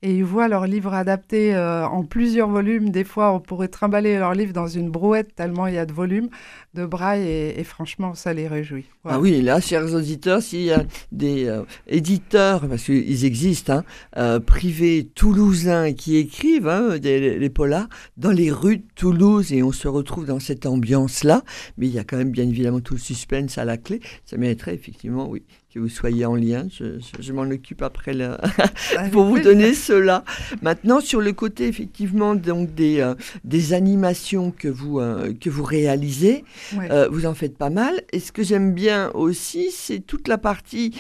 Et 0.04 0.16
ils 0.16 0.24
voient 0.24 0.48
leur 0.48 0.66
livre 0.66 0.94
adapté 0.94 1.54
euh, 1.56 1.86
en 1.86 2.04
plusieurs 2.04 2.50
volumes. 2.50 2.90
Des 2.90 3.04
fois, 3.04 3.34
on 3.34 3.40
pourrait 3.40 3.68
trimballer 3.68 4.18
leur 4.18 4.34
livre 4.34 4.54
dans 4.54 4.68
une 4.68 4.90
brouette 4.90 5.36
tellement 5.36 5.68
il 5.72 5.76
y 5.76 5.80
a 5.80 5.86
de 5.86 5.94
volumes 5.94 6.30
de 6.74 6.86
braille 6.86 7.28
et, 7.28 7.64
franchement, 7.64 8.14
ça 8.14 8.34
les 8.34 8.48
réjouit. 8.48 8.86
Ah 9.06 9.20
oui, 9.20 9.42
là, 9.42 9.60
chers 9.60 9.94
auditeurs, 9.94 10.42
s'il 10.42 10.64
y 10.64 10.72
a 10.72 10.86
des 11.12 11.46
euh, 11.48 11.64
éditeurs, 11.88 12.68
parce 12.68 12.84
qu'ils 12.84 13.26
existent, 13.26 13.84
hein, 14.16 14.40
privés 14.40 15.10
toulousains 15.16 15.94
qui 15.94 16.18
écrivent 16.18 16.68
hein, 16.68 16.98
des, 16.98 17.38
les 17.40 17.50
polars, 17.50 17.90
dans 18.18 18.32
les 18.32 18.52
rues 18.52 18.78
de 18.78 18.84
Toulouse 18.96 19.52
et 19.52 19.64
on 19.64 19.72
se 19.72 19.88
retrouve 19.88 20.26
dans 20.26 20.40
cette 20.40 20.66
ambiance-là. 20.66 21.44
Mais 21.78 21.88
il 21.88 21.94
y 21.94 22.00
a 22.00 22.04
quand 22.04 22.18
même 22.18 22.32
bien 22.32 22.48
évidemment 22.48 22.80
tout 22.80 22.94
le 22.94 23.00
suspense 23.00 23.58
à 23.58 23.66
la 23.66 23.78
clé. 23.78 24.00
Ça 24.26 24.38
mériterait 24.38 24.76
effectivement, 24.76 25.30
oui, 25.30 25.44
que 25.74 25.80
vous 25.80 25.90
soyez 25.90 26.26
en 26.26 26.36
lien. 26.36 26.68
Je, 26.70 27.34
m'en 27.34 27.44
occupe 27.44 27.82
après 27.82 28.12
pour 29.12 29.26
vous 29.26 29.40
donner 29.40 29.74
cela. 29.74 30.24
Maintenant, 30.62 31.00
sur 31.00 31.22
le 31.22 31.32
côté 31.32 31.68
effectivement 31.68 32.36
donc 32.36 32.74
des, 32.76 33.00
euh, 33.00 33.16
des 33.44 33.74
animations 33.74 34.52
que 34.52 34.68
vous, 34.68 35.00
euh, 35.00 35.34
que 35.34 35.50
vous 35.50 35.64
réalisez, 35.64 36.44
euh, 36.74 37.08
vous 37.10 37.26
en 37.26 37.34
faites 37.34 37.58
pas 37.58 37.70
mal. 37.70 38.02
Et 38.12 38.20
ce 38.20 38.32
que 38.32 38.44
j'aime 38.44 38.74
bien 38.74 39.12
aussi, 39.14 39.72
c'est 39.72 40.00
toute 40.00 40.28
la 40.28 40.38
partie 40.38 40.94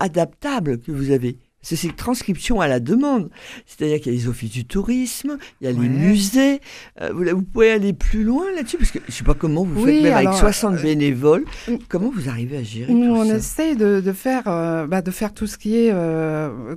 adaptable 0.00 0.78
que 0.78 0.92
vous 0.92 1.10
avez. 1.10 1.38
C'est 1.62 1.94
transcription 1.94 2.60
à 2.60 2.68
la 2.68 2.80
demande. 2.80 3.30
C'est-à-dire 3.66 4.00
qu'il 4.00 4.12
y 4.12 4.16
a 4.16 4.18
les 4.18 4.28
offices 4.28 4.50
du 4.50 4.64
tourisme, 4.64 5.36
il 5.60 5.64
y 5.66 5.70
a 5.70 5.72
Ouais. 5.74 5.82
les 5.82 5.88
musées. 5.88 6.60
Euh, 7.00 7.12
vous, 7.12 7.24
vous 7.24 7.42
pouvez 7.42 7.70
aller 7.72 7.92
plus 7.92 8.24
loin 8.24 8.44
là-dessus 8.54 8.78
Parce 8.78 8.90
que 8.90 8.98
je 9.00 9.06
ne 9.08 9.12
sais 9.12 9.24
pas 9.24 9.34
comment 9.34 9.64
vous 9.64 9.84
Oui, 9.84 9.92
faites, 9.94 10.02
même 10.04 10.14
alors, 10.14 10.32
avec 10.32 10.40
60 10.40 10.74
euh, 10.78 10.82
bénévoles. 10.82 11.44
mm. 11.68 11.74
Comment 11.88 12.10
vous 12.10 12.28
arrivez 12.28 12.56
à 12.56 12.62
gérer 12.62 12.92
Nous, 12.92 13.06
tout 13.14 13.20
on 13.20 13.24
ça 13.26 13.36
essaye 13.36 13.76
de, 13.76 14.00
de 14.00 14.12
faire, 14.12 14.44
euh, 14.46 14.86
bah, 14.86 15.02
de 15.02 15.10
faire 15.10 15.34
tout 15.34 15.46
ce 15.46 15.58
qui 15.58 15.76
est, 15.76 15.92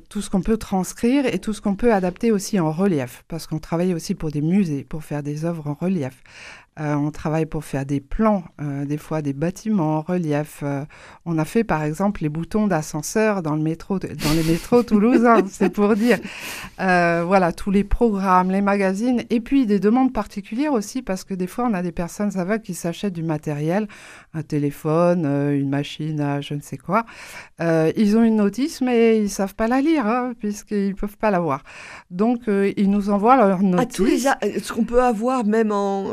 tout 0.09 0.21
ce 0.21 0.29
qu'on 0.29 0.41
peut 0.41 0.57
transcrire 0.57 1.25
et 1.25 1.39
tout 1.39 1.53
ce 1.53 1.61
qu'on 1.61 1.75
peut 1.75 1.93
adapter 1.93 2.31
aussi 2.31 2.59
en 2.59 2.71
relief, 2.71 3.23
parce 3.27 3.47
qu'on 3.47 3.59
travaille 3.59 3.93
aussi 3.93 4.15
pour 4.15 4.31
des 4.31 4.41
musées, 4.41 4.83
pour 4.83 5.03
faire 5.03 5.23
des 5.23 5.45
œuvres 5.45 5.67
en 5.67 5.73
relief. 5.73 6.13
Euh, 6.79 6.95
on 6.95 7.11
travaille 7.11 7.45
pour 7.45 7.63
faire 7.63 7.85
des 7.85 7.99
plans, 7.99 8.43
euh, 8.59 8.83
des 8.85 8.97
fois 8.97 9.21
des 9.21 9.33
bâtiments 9.33 9.97
en 9.97 10.01
relief. 10.01 10.61
Euh, 10.63 10.83
on 11.23 11.37
a 11.37 11.45
fait 11.45 11.63
par 11.63 11.83
exemple 11.83 12.23
les 12.23 12.29
boutons 12.29 12.65
d'ascenseur 12.65 13.43
dans 13.43 13.55
le 13.55 13.61
métro, 13.61 13.99
dans 13.99 14.33
les 14.35 14.43
métros 14.43 14.81
toulousains, 14.83 15.43
c'est 15.47 15.69
pour 15.69 15.95
dire. 15.95 16.17
Voilà, 16.79 17.51
tous 17.51 17.69
les 17.71 17.83
programmes, 17.83 18.49
les 18.51 18.61
magazines, 18.61 19.21
et 19.29 19.39
puis 19.39 19.65
des 19.65 19.79
demandes 19.79 20.13
particulières 20.13 20.73
aussi, 20.73 21.01
parce 21.03 21.23
que 21.23 21.33
des 21.35 21.47
fois 21.47 21.67
on 21.69 21.73
a 21.75 21.81
des 21.83 21.91
personnes 21.91 22.37
aveugles 22.39 22.63
qui 22.63 22.73
s'achètent 22.73 23.13
du 23.13 23.23
matériel, 23.23 23.87
un 24.33 24.41
téléphone, 24.41 25.25
une 25.25 25.69
machine 25.69 26.19
à 26.21 26.41
je 26.41 26.55
ne 26.55 26.61
sais 26.61 26.77
quoi. 26.77 27.05
Ils 27.59 28.17
ont 28.17 28.23
une 28.23 28.37
notice, 28.37 28.81
mais 28.81 29.19
ils 29.19 29.29
savent 29.29 29.55
pas 29.55 29.67
la 29.67 29.79
lire, 29.81 30.07
hein, 30.07 30.33
puisqu'ils 30.39 30.95
peuvent 30.95 31.17
pas 31.17 31.29
la 31.31 31.39
voir. 31.39 31.63
Donc 32.09 32.41
ils 32.47 32.89
nous 32.89 33.09
envoient 33.11 33.37
leur 33.37 33.59
à 33.59 33.61
notice. 33.63 33.95
tous 33.95 34.05
les 34.05 34.27
a- 34.27 34.37
ce 34.61 34.73
qu'on 34.73 34.83
peut 34.85 35.03
avoir 35.03 35.45
même 35.45 35.71
en 35.71 36.05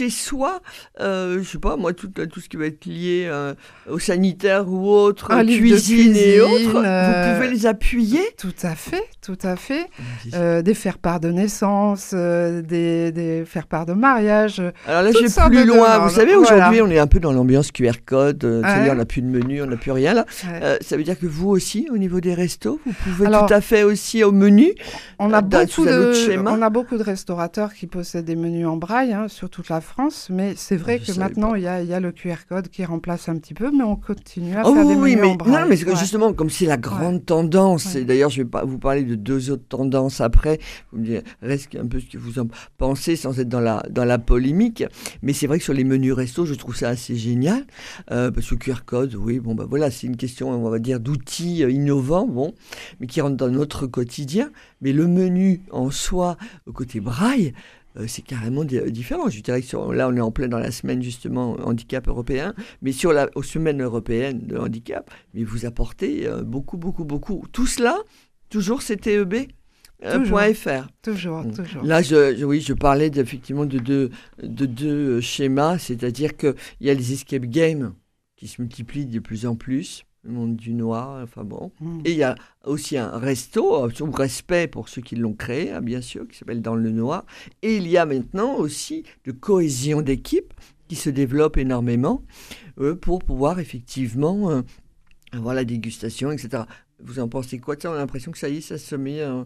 chez 0.00 0.08
soi, 0.08 0.60
euh, 1.00 1.40
je 1.42 1.48
sais 1.48 1.58
pas 1.58 1.76
moi 1.76 1.92
tout, 1.92 2.08
tout 2.08 2.40
ce 2.40 2.48
qui 2.48 2.56
va 2.56 2.64
être 2.66 2.86
lié 2.86 3.26
euh, 3.28 3.52
au 3.90 3.98
sanitaire 3.98 4.66
ou 4.66 4.88
autre, 4.88 5.30
Un 5.30 5.42
livre 5.42 5.62
de 5.64 5.68
cuisine, 5.72 6.16
et 6.16 6.38
cuisine, 6.38 6.40
autres, 6.70 6.82
euh, 6.86 7.32
vous 7.34 7.34
pouvez 7.42 7.50
les 7.54 7.66
appuyer. 7.66 8.20
Tout 8.38 8.54
à 8.62 8.74
fait, 8.74 9.02
tout 9.20 9.36
à 9.42 9.56
fait. 9.56 9.86
Euh, 10.32 10.62
des 10.62 10.72
faire-part 10.72 11.20
de 11.20 11.28
naissance, 11.30 12.12
euh, 12.14 12.62
des, 12.62 13.12
des 13.12 13.44
faire-part 13.44 13.84
de 13.84 13.92
mariage. 13.92 14.62
Alors 14.86 15.02
là, 15.02 15.10
je 15.12 15.18
vais 15.18 15.28
sortes 15.28 15.48
plus 15.48 15.66
loin. 15.66 15.96
demandes. 15.96 16.08
Vous 16.08 16.14
savez, 16.14 16.34
Voilà. 16.34 16.56
aujourd'hui, 16.70 16.80
on 16.82 16.90
est 16.90 16.98
un 16.98 17.06
peu 17.06 17.20
dans 17.20 17.32
l'ambiance 17.32 17.70
QR 17.72 17.92
code. 18.06 18.42
euh, 18.44 18.62
C'est-à-dire, 18.62 18.92
on 18.92 18.96
n'a 18.96 19.04
plus 19.04 19.20
de 19.20 19.26
menu, 19.26 19.60
on 19.62 19.66
n'a 19.66 19.76
plus 19.76 19.92
rien 19.92 20.14
là. 20.14 20.24
Ouais. 20.44 20.60
Euh, 20.62 20.76
ça 20.80 20.96
veut 20.96 21.02
dire 21.04 21.18
que 21.18 21.26
vous 21.26 21.50
aussi, 21.50 21.88
au 21.92 21.98
niveau 21.98 22.20
des 22.20 22.32
restos, 22.32 22.80
vous 22.86 22.92
pouvez 23.04 23.26
Alors, 23.26 23.44
tout 23.46 23.52
à 23.54 23.60
fait 23.60 23.82
aussi 23.82 24.24
au 24.24 24.32
menu? 24.32 24.72
On 25.18 25.30
a, 25.34 25.38
Euh, 25.38 25.40
dans- 25.42 25.60
beaucoup 25.64 25.84
de, 25.84 26.38
on 26.48 26.62
a 26.62 26.70
beaucoup 26.70 26.96
de 26.96 27.02
restaurateurs 27.02 27.74
qui 27.74 27.86
possèdent 27.86 28.24
des 28.24 28.36
menus 28.36 28.66
en 28.66 28.76
braille 28.78 29.12
hein, 29.12 29.26
sur 29.28 29.50
toute 29.50 29.68
la 29.68 29.80
France, 29.82 29.89
mais 30.30 30.54
c'est 30.56 30.76
vrai 30.76 31.00
je 31.02 31.12
que 31.12 31.18
maintenant 31.18 31.54
il 31.54 31.62
y, 31.62 31.66
a, 31.66 31.82
il 31.82 31.88
y 31.88 31.94
a 31.94 32.00
le 32.00 32.12
QR 32.12 32.36
code 32.48 32.68
qui 32.68 32.84
remplace 32.84 33.28
un 33.28 33.36
petit 33.36 33.54
peu, 33.54 33.70
mais 33.70 33.82
on 33.84 33.96
continue 33.96 34.54
à 34.56 34.62
Oh 34.64 34.74
faire 34.74 34.86
oui, 34.86 34.94
des 34.94 35.00
oui, 35.00 35.10
menus 35.16 35.20
mais 35.22 35.28
en 35.32 35.34
braille. 35.36 35.52
non, 35.62 35.68
mais 35.68 35.84
Ouais. 35.84 35.96
justement, 35.96 36.32
comme 36.32 36.50
c'est 36.50 36.66
la 36.66 36.76
grande 36.76 37.24
tendance, 37.26 37.94
Ouais. 37.94 38.02
et 38.02 38.04
d'ailleurs, 38.04 38.30
je 38.30 38.42
vais 38.42 38.48
pas 38.48 38.64
vous 38.64 38.78
parler 38.78 39.02
de 39.04 39.14
deux 39.14 39.50
autres 39.50 39.66
tendances 39.68 40.20
après. 40.20 40.58
Vous 40.92 40.98
me 41.00 41.04
direz 41.04 41.22
reste 41.42 41.74
un 41.76 41.86
peu 41.86 42.00
ce 42.00 42.06
que 42.06 42.18
vous 42.18 42.38
en 42.38 42.46
pensez 42.78 43.16
sans 43.16 43.38
être 43.40 43.48
dans 43.48 43.60
la 43.60 43.82
dans 43.90 44.04
la 44.04 44.18
polémique. 44.18 44.84
Mais 45.22 45.32
c'est 45.32 45.46
vrai 45.46 45.58
que 45.58 45.64
sur 45.64 45.74
les 45.74 45.84
menus 45.84 46.12
resto, 46.12 46.44
je 46.46 46.54
trouve 46.54 46.76
ça 46.76 46.88
assez 46.88 47.16
génial 47.16 47.64
euh, 48.10 48.30
parce 48.30 48.48
que 48.48 48.54
QR 48.54 48.84
code, 48.86 49.14
oui, 49.14 49.40
bon 49.40 49.54
bah 49.54 49.66
voilà, 49.68 49.90
c'est 49.90 50.06
une 50.06 50.16
question, 50.16 50.50
on 50.50 50.68
va 50.70 50.78
dire, 50.78 51.00
d'outils 51.00 51.64
euh, 51.64 51.70
innovants, 51.70 52.26
bon, 52.26 52.54
mais 53.00 53.06
qui 53.06 53.20
rentrent 53.20 53.36
dans 53.36 53.48
notre 53.50 53.86
quotidien. 53.86 54.50
Mais 54.82 54.92
le 54.92 55.06
menu 55.06 55.60
en 55.72 55.90
soi, 55.90 56.36
au 56.66 56.72
côté 56.72 57.00
braille. 57.00 57.52
Euh, 57.96 58.06
c'est 58.06 58.22
carrément 58.22 58.64
di- 58.64 58.80
différent. 58.92 59.28
Je 59.28 59.40
dirais 59.40 59.60
que 59.62 59.66
sur- 59.66 59.92
là, 59.92 60.08
on 60.08 60.16
est 60.16 60.20
en 60.20 60.30
plein 60.30 60.48
dans 60.48 60.58
la 60.58 60.70
semaine 60.70 61.02
justement 61.02 61.52
handicap 61.66 62.06
européen, 62.08 62.54
mais 62.82 62.92
sur 62.92 63.12
la 63.12 63.28
aux 63.34 63.42
semaines 63.42 63.82
européennes 63.82 64.46
de 64.46 64.56
handicap, 64.56 65.10
mais 65.34 65.44
vous 65.44 65.66
apportez 65.66 66.26
euh, 66.26 66.42
beaucoup, 66.42 66.76
beaucoup, 66.76 67.04
beaucoup. 67.04 67.44
Tout 67.52 67.66
cela, 67.66 67.98
toujours 68.48 68.80
CTEB 68.82 69.34
euh, 70.02 70.18
Toujours. 70.18 70.40
.fr. 70.54 70.88
Toujours, 71.02 71.44
toujours. 71.54 71.82
Là, 71.84 72.00
je, 72.00 72.34
je- 72.36 72.44
oui, 72.44 72.60
je 72.62 72.72
parlais 72.72 73.10
effectivement 73.16 73.66
de 73.66 73.78
deux, 73.78 74.10
de 74.42 74.64
deux 74.66 75.20
schémas, 75.20 75.76
c'est-à-dire 75.78 76.36
qu'il 76.38 76.54
y 76.80 76.88
a 76.88 76.94
les 76.94 77.12
escape 77.12 77.44
games 77.44 77.92
qui 78.36 78.48
se 78.48 78.62
multiplient 78.62 79.04
de 79.04 79.18
plus 79.18 79.44
en 79.44 79.56
plus, 79.56 80.04
le 80.22 80.32
monde 80.32 80.56
du 80.56 80.74
noir, 80.74 81.22
enfin 81.22 81.44
bon. 81.44 81.72
Mm. 81.80 82.00
Et 82.04 82.12
il 82.12 82.16
y 82.16 82.22
a 82.22 82.34
aussi 82.64 82.96
un 82.98 83.18
resto, 83.18 83.88
sous 83.90 84.10
respect 84.10 84.68
pour 84.68 84.88
ceux 84.88 85.02
qui 85.02 85.16
l'ont 85.16 85.34
créé, 85.34 85.70
hein, 85.70 85.80
bien 85.80 86.00
sûr, 86.00 86.28
qui 86.28 86.36
s'appelle 86.36 86.62
Dans 86.62 86.74
le 86.74 86.90
Noir. 86.90 87.24
Et 87.62 87.76
il 87.76 87.88
y 87.88 87.96
a 87.96 88.06
maintenant 88.06 88.56
aussi 88.56 89.04
de 89.24 89.32
cohésion 89.32 90.02
d'équipe 90.02 90.52
qui 90.88 90.96
se 90.96 91.10
développe 91.10 91.56
énormément 91.56 92.22
euh, 92.78 92.94
pour 92.94 93.20
pouvoir 93.20 93.60
effectivement 93.60 94.50
euh, 94.50 94.62
avoir 95.32 95.54
la 95.54 95.64
dégustation, 95.64 96.32
etc. 96.32 96.64
Vous 97.02 97.18
en 97.18 97.28
pensez 97.28 97.58
quoi 97.58 97.76
de 97.76 97.82
ça? 97.82 97.90
On 97.90 97.94
a 97.94 97.98
l'impression 97.98 98.32
que 98.32 98.38
ça 98.38 98.48
y 98.48 98.58
est, 98.58 98.60
ça 98.60 98.78
se 98.78 98.96
met... 98.96 99.20
euh, 99.20 99.44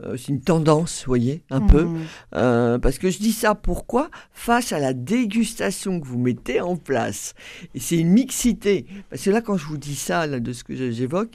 euh, 0.00 0.16
c'est 0.16 0.28
une 0.28 0.40
tendance, 0.40 1.02
vous 1.04 1.10
voyez, 1.10 1.42
un 1.50 1.60
peu. 1.60 1.84
Mm. 1.84 1.98
Euh, 2.34 2.78
parce 2.78 2.98
que 2.98 3.10
je 3.10 3.18
dis 3.18 3.32
ça 3.32 3.54
pourquoi? 3.54 4.10
Face 4.32 4.72
à 4.72 4.78
la 4.78 4.94
dégustation 4.94 6.00
que 6.00 6.06
vous 6.06 6.18
mettez 6.18 6.60
en 6.60 6.76
place. 6.76 7.34
Et 7.74 7.80
c'est 7.80 7.98
une 7.98 8.10
mixité. 8.10 8.86
Parce 9.10 9.22
que 9.22 9.30
là, 9.30 9.40
quand 9.40 9.56
je 9.56 9.66
vous 9.66 9.78
dis 9.78 9.94
ça, 9.96 10.26
là, 10.26 10.40
de 10.40 10.52
ce 10.52 10.64
que 10.64 10.74
j'évoque, 10.90 11.34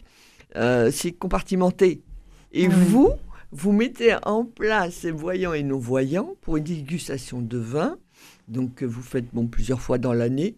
euh, 0.55 0.89
c'est 0.91 1.11
compartimenté. 1.11 2.01
Et 2.51 2.67
Oui. 2.67 2.73
vous, 2.87 3.09
vous 3.51 3.71
mettez 3.71 4.15
en 4.23 4.43
place 4.45 4.95
ces 4.95 5.11
voyants 5.11 5.53
et 5.53 5.63
non-voyants 5.63 6.35
pour 6.41 6.57
une 6.57 6.63
dégustation 6.63 7.41
de 7.41 7.57
vin. 7.57 7.97
Donc, 8.47 8.75
que 8.75 8.85
vous 8.85 9.01
faites 9.01 9.25
bon, 9.33 9.47
plusieurs 9.47 9.81
fois 9.81 9.97
dans 9.97 10.13
l'année. 10.13 10.55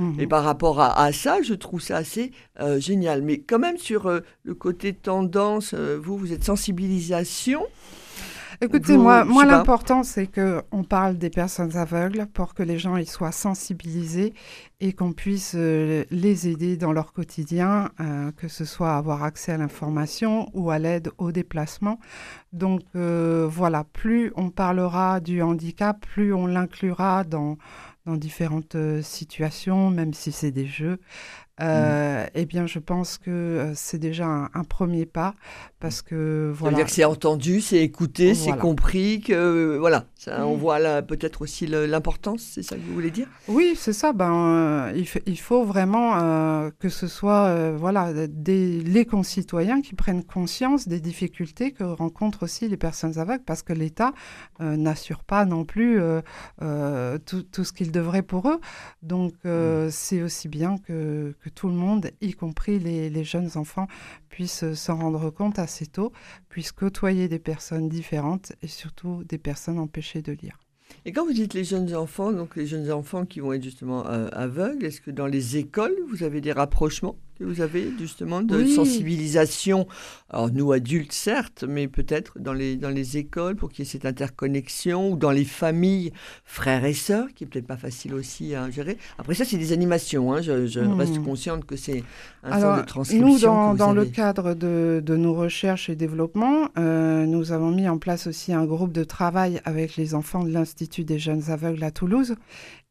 Mhm. 0.00 0.20
Et 0.20 0.26
par 0.26 0.42
rapport 0.44 0.80
à, 0.80 0.98
à 1.00 1.12
ça, 1.12 1.42
je 1.42 1.54
trouve 1.54 1.80
ça 1.80 1.98
assez 1.98 2.32
euh, 2.60 2.80
génial. 2.80 3.22
Mais 3.22 3.38
quand 3.38 3.58
même, 3.60 3.76
sur 3.78 4.06
euh, 4.06 4.20
le 4.44 4.54
côté 4.54 4.92
tendance, 4.94 5.74
euh, 5.74 5.98
vous, 6.02 6.16
vous 6.16 6.32
êtes 6.32 6.44
sensibilisation. 6.44 7.62
Écoutez, 8.62 8.96
Vous- 8.96 9.02
moi, 9.02 9.24
moi 9.24 9.46
l'important, 9.46 10.02
c'est 10.02 10.26
que 10.26 10.60
on 10.70 10.82
parle 10.84 11.16
des 11.16 11.30
personnes 11.30 11.76
aveugles 11.78 12.26
pour 12.34 12.52
que 12.52 12.62
les 12.62 12.78
gens 12.78 12.96
ils 12.96 13.08
soient 13.08 13.32
sensibilisés 13.32 14.34
et 14.80 14.92
qu'on 14.92 15.12
puisse 15.12 15.54
euh, 15.56 16.04
les 16.10 16.46
aider 16.48 16.76
dans 16.76 16.92
leur 16.92 17.14
quotidien, 17.14 17.88
euh, 18.00 18.32
que 18.36 18.48
ce 18.48 18.66
soit 18.66 18.96
avoir 18.96 19.22
accès 19.22 19.52
à 19.52 19.56
l'information 19.56 20.50
ou 20.52 20.70
à 20.70 20.78
l'aide 20.78 21.10
au 21.16 21.32
déplacement. 21.32 22.00
Donc 22.52 22.82
euh, 22.96 23.46
voilà, 23.50 23.84
plus 23.84 24.30
on 24.36 24.50
parlera 24.50 25.20
du 25.20 25.40
handicap, 25.40 26.04
plus 26.04 26.34
on 26.34 26.46
l'inclura 26.46 27.24
dans 27.24 27.56
dans 28.06 28.16
différentes 28.16 28.74
euh, 28.74 29.02
situations, 29.02 29.90
même 29.90 30.14
si 30.14 30.32
c'est 30.32 30.50
des 30.50 30.66
jeux. 30.66 31.00
Euh, 31.62 32.26
Eh 32.34 32.46
bien, 32.46 32.66
je 32.66 32.78
pense 32.78 33.18
que 33.18 33.30
euh, 33.30 33.72
c'est 33.74 33.98
déjà 33.98 34.26
un, 34.26 34.50
un 34.54 34.64
premier 34.64 35.04
pas 35.06 35.34
parce 35.80 36.02
que 36.02 36.14
Ça 36.16 36.16
veut 36.48 36.52
voilà. 36.52 36.76
dire 36.78 36.86
que 36.86 36.92
c'est 36.92 37.04
entendu, 37.04 37.60
c'est 37.60 37.78
écouté, 37.82 38.34
c'est 38.34 38.46
Voilà. 38.48 38.60
compris, 38.62 39.20
que 39.20 39.32
euh, 39.32 39.78
voilà, 39.78 40.06
ça, 40.14 40.46
on 40.46 40.54
Mm. 40.56 40.58
voit 40.58 40.78
là 40.78 41.02
peut-être 41.02 41.42
aussi 41.42 41.66
l'importance, 41.66 42.42
c'est 42.42 42.62
ça 42.62 42.76
que 42.76 42.80
vous 42.82 42.92
voulez 42.94 43.10
dire? 43.10 43.26
Oui, 43.48 43.74
c'est 43.76 43.92
ça. 43.94 44.12
Ben, 44.12 44.32
euh, 44.34 45.02
il, 45.26 45.38
faut 45.38 45.64
vraiment 45.64 46.18
euh, 46.20 46.70
que 46.78 46.88
ce 46.88 47.06
soit 47.06 47.70
voilà, 47.72 48.12
des, 48.28 48.80
les 48.80 49.04
concitoyens 49.04 49.80
qui 49.80 49.94
prennent 49.94 50.24
conscience 50.24 50.86
des 50.88 51.00
difficultés 51.00 51.72
que 51.72 51.84
rencontrent 51.84 52.42
aussi 52.44 52.68
les 52.68 52.76
personnes 52.76 53.18
aveugles, 53.18 53.44
parce 53.44 53.62
que 53.62 53.72
l'État 53.72 54.12
n'assure 54.60 55.24
pas 55.24 55.44
non 55.44 55.64
plus 55.64 55.98
tout, 57.26 57.42
tout 57.42 57.64
ce 57.64 57.72
qu'il 57.72 57.90
devrait 57.90 58.22
pour 58.22 58.48
eux. 58.48 58.60
Donc, 59.02 59.32
euh, 59.46 59.88
c'est 59.90 60.22
aussi 60.22 60.48
bien 60.48 60.76
que, 60.78 61.34
que 61.42 61.49
tout 61.54 61.68
le 61.68 61.74
monde, 61.74 62.10
y 62.20 62.32
compris 62.32 62.78
les, 62.78 63.24
jeunes 63.24 63.50
enfants, 63.56 63.86
puissent 64.28 64.72
s'en 64.74 64.96
rendre 64.96 65.30
compte 65.30 65.58
assez 65.58 65.86
tôt, 65.86 66.12
puissent 66.48 66.72
côtoyer 66.72 67.28
des 67.28 67.38
personnes 67.38 67.88
différentes 67.88 68.52
et 68.62 68.68
surtout 68.68 69.24
des 69.24 69.38
personnes 69.38 69.78
empêchées 69.78 70.22
de 70.22 70.32
lire. 70.32 70.58
Et 71.04 71.12
quand 71.12 71.24
vous 71.24 71.32
dites 71.32 71.54
les 71.54 71.64
jeunes 71.64 71.94
enfants, 71.94 72.32
donc 72.32 72.56
les 72.56 72.66
jeunes 72.66 72.90
enfants 72.90 73.24
qui 73.24 73.40
vont 73.40 73.52
être 73.52 73.62
justement 73.62 74.06
euh, 74.06 74.28
aveugles, 74.32 74.84
est-ce 74.84 75.00
que 75.00 75.10
dans 75.10 75.26
les 75.26 75.56
écoles, 75.56 75.94
vous 76.08 76.22
avez 76.22 76.40
des 76.40 76.52
rapprochements? 76.52 77.16
Que 77.40 77.44
vous 77.44 77.62
avez 77.62 77.86
justement 77.98 78.42
de 78.42 78.56
Oui. 78.56 78.74
sensibilisation 78.74 79.88
Alors 80.28 80.50
nous 80.52 80.72
adultes 80.72 81.12
certes, 81.12 81.64
mais 81.66 81.88
peut-être 81.88 82.38
dans 82.38 82.52
les, 82.52 82.76
dans 82.76 82.90
les 82.90 83.16
écoles 83.16 83.56
pour 83.56 83.70
qu'il 83.70 83.84
y 83.84 83.88
ait 83.88 83.90
cette 83.90 84.04
interconnexion 84.04 85.12
ou 85.12 85.16
dans 85.16 85.30
les 85.30 85.44
familles, 85.46 86.12
frères 86.44 86.84
et 86.84 86.92
sœurs, 86.92 87.28
qui 87.34 87.44
est 87.44 87.46
peut-être 87.46 87.66
pas 87.66 87.78
facile 87.78 88.14
aussi 88.14 88.54
à 88.54 88.70
gérer. 88.70 88.98
Après 89.18 89.34
ça, 89.34 89.44
c'est 89.46 89.56
des 89.56 89.72
animations, 89.72 90.32
hein, 90.34 90.42
je, 90.42 90.66
je 90.66 90.80
Hmm. 90.80 90.92
reste 90.94 91.22
consciente 91.22 91.64
que 91.64 91.76
c'est 91.76 92.02
un 92.42 92.52
Alors, 92.52 92.74
sort 92.74 92.82
de 92.84 92.86
transcription. 92.86 93.26
nous, 93.70 93.76
dans, 93.76 93.92
le 93.92 94.04
cadre 94.04 94.54
de, 94.54 95.02
de 95.04 95.16
nos 95.16 95.32
recherches 95.34 95.88
et 95.88 95.96
développements, 95.96 96.68
euh, 96.78 97.24
nous 97.26 97.52
avons 97.52 97.70
mis 97.70 97.88
en 97.88 97.98
place 97.98 98.26
aussi 98.26 98.52
un 98.52 98.66
groupe 98.66 98.92
de 98.92 99.04
travail 99.04 99.60
avec 99.64 99.96
les 99.96 100.14
enfants 100.14 100.44
de 100.44 100.50
l'Institut 100.50 101.04
des 101.04 101.18
jeunes 101.18 101.50
aveugles 101.50 101.82
à 101.84 101.90
Toulouse, 101.90 102.34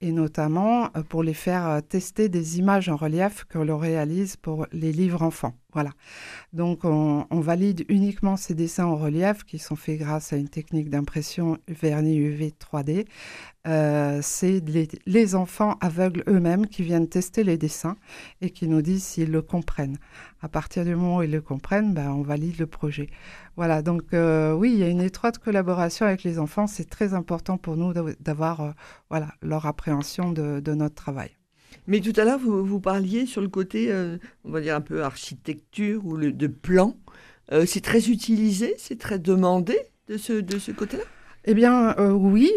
et 0.02 0.12
notamment 0.12 0.90
euh, 0.96 1.04
pour 1.04 1.24
les 1.24 1.34
faire 1.34 1.68
euh, 1.68 1.82
tester 1.82 2.30
des 2.30 2.58
images 2.60 2.90
en 2.90 2.96
relief 2.96 3.46
que 3.46 3.60
l'on 3.60 3.78
réalise 3.78 4.38
pour 4.38 4.66
les 4.72 4.92
livres 4.92 5.22
enfants. 5.22 5.54
Voilà. 5.74 5.92
Donc, 6.52 6.84
on, 6.84 7.26
valide 7.32 7.86
uniquement 7.90 8.38
ces 8.38 8.56
dessins 8.56 8.86
en 8.86 8.96
relief 8.96 9.44
qui 9.44 9.60
sont 9.60 9.76
faits 9.76 10.00
grâce 10.00 10.34
à 10.34 10.38
une 10.38 10.50
technique 10.50 10.90
d'impression 10.90 11.60
vernis 11.68 12.18
UV 12.18 12.54
3D. 12.60 13.06
Euh, 13.68 14.20
c'est 14.24 14.64
les, 15.06 15.36
enfants 15.36 15.78
aveugles 15.80 16.24
eux-mêmes 16.28 16.66
qui 16.66 16.82
viennent 16.82 17.08
tester 17.08 17.44
les 17.44 17.58
dessins 17.58 17.98
et 18.42 18.50
qui 18.50 18.68
nous 18.68 18.82
disent 18.82 19.04
s'ils 19.04 19.32
le 19.32 19.44
comprennent. 19.44 19.98
À 20.42 20.50
partir 20.50 20.86
du 20.86 20.96
moment 20.96 21.18
où 21.18 21.24
ils 21.24 21.32
le 21.32 21.42
comprennent, 21.42 21.94
ben, 21.94 22.10
on 22.10 22.24
valide 22.24 22.58
le 22.58 22.68
projet. 22.68 23.10
Voilà. 23.56 23.84
Donc, 23.84 24.14
euh, 24.14 24.54
oui, 24.54 24.72
il 24.74 24.80
y 24.80 24.84
a 24.84 24.88
une 24.88 25.02
étroite 25.02 25.38
collaboration 25.38 26.08
avec 26.08 26.24
les 26.24 26.40
enfants. 26.40 26.66
C'est 26.66 26.90
très 26.90 27.14
important 27.14 27.58
pour 27.58 27.78
nous 27.78 27.94
d'avoir 28.20 28.62
euh, 28.62 28.72
voilà, 29.12 29.30
leur 29.44 29.68
appréhension 29.68 30.32
de 30.32 30.74
notre 30.74 30.96
travail. 30.96 31.39
Mais 31.90 32.02
tout 32.02 32.14
à 32.18 32.24
l'heure, 32.24 32.38
vous, 32.38 32.64
vous, 32.64 32.80
parliez 32.80 33.26
sur 33.26 33.42
le 33.42 33.48
côté, 33.48 33.88
euh, 33.92 34.18
on 34.46 34.52
va 34.52 34.62
dire 34.62 34.76
un 34.76 34.82
peu 34.82 35.04
architecture 35.04 36.06
ou 36.06 36.16
le, 36.16 36.32
de 36.32 36.46
plan. 36.46 36.96
Euh, 37.52 37.66
c'est 37.66 37.82
très 37.82 38.10
utilisé, 38.10 38.76
c'est 38.78 39.00
très 39.00 39.18
demandé 39.18 39.76
de 40.08 40.18
ce, 40.18 40.34
de 40.34 40.60
ce 40.60 40.72
côté-là? 40.72 41.04
Eh 41.46 41.56
bien, 41.56 41.96
euh, 41.98 42.12
oui, 42.12 42.52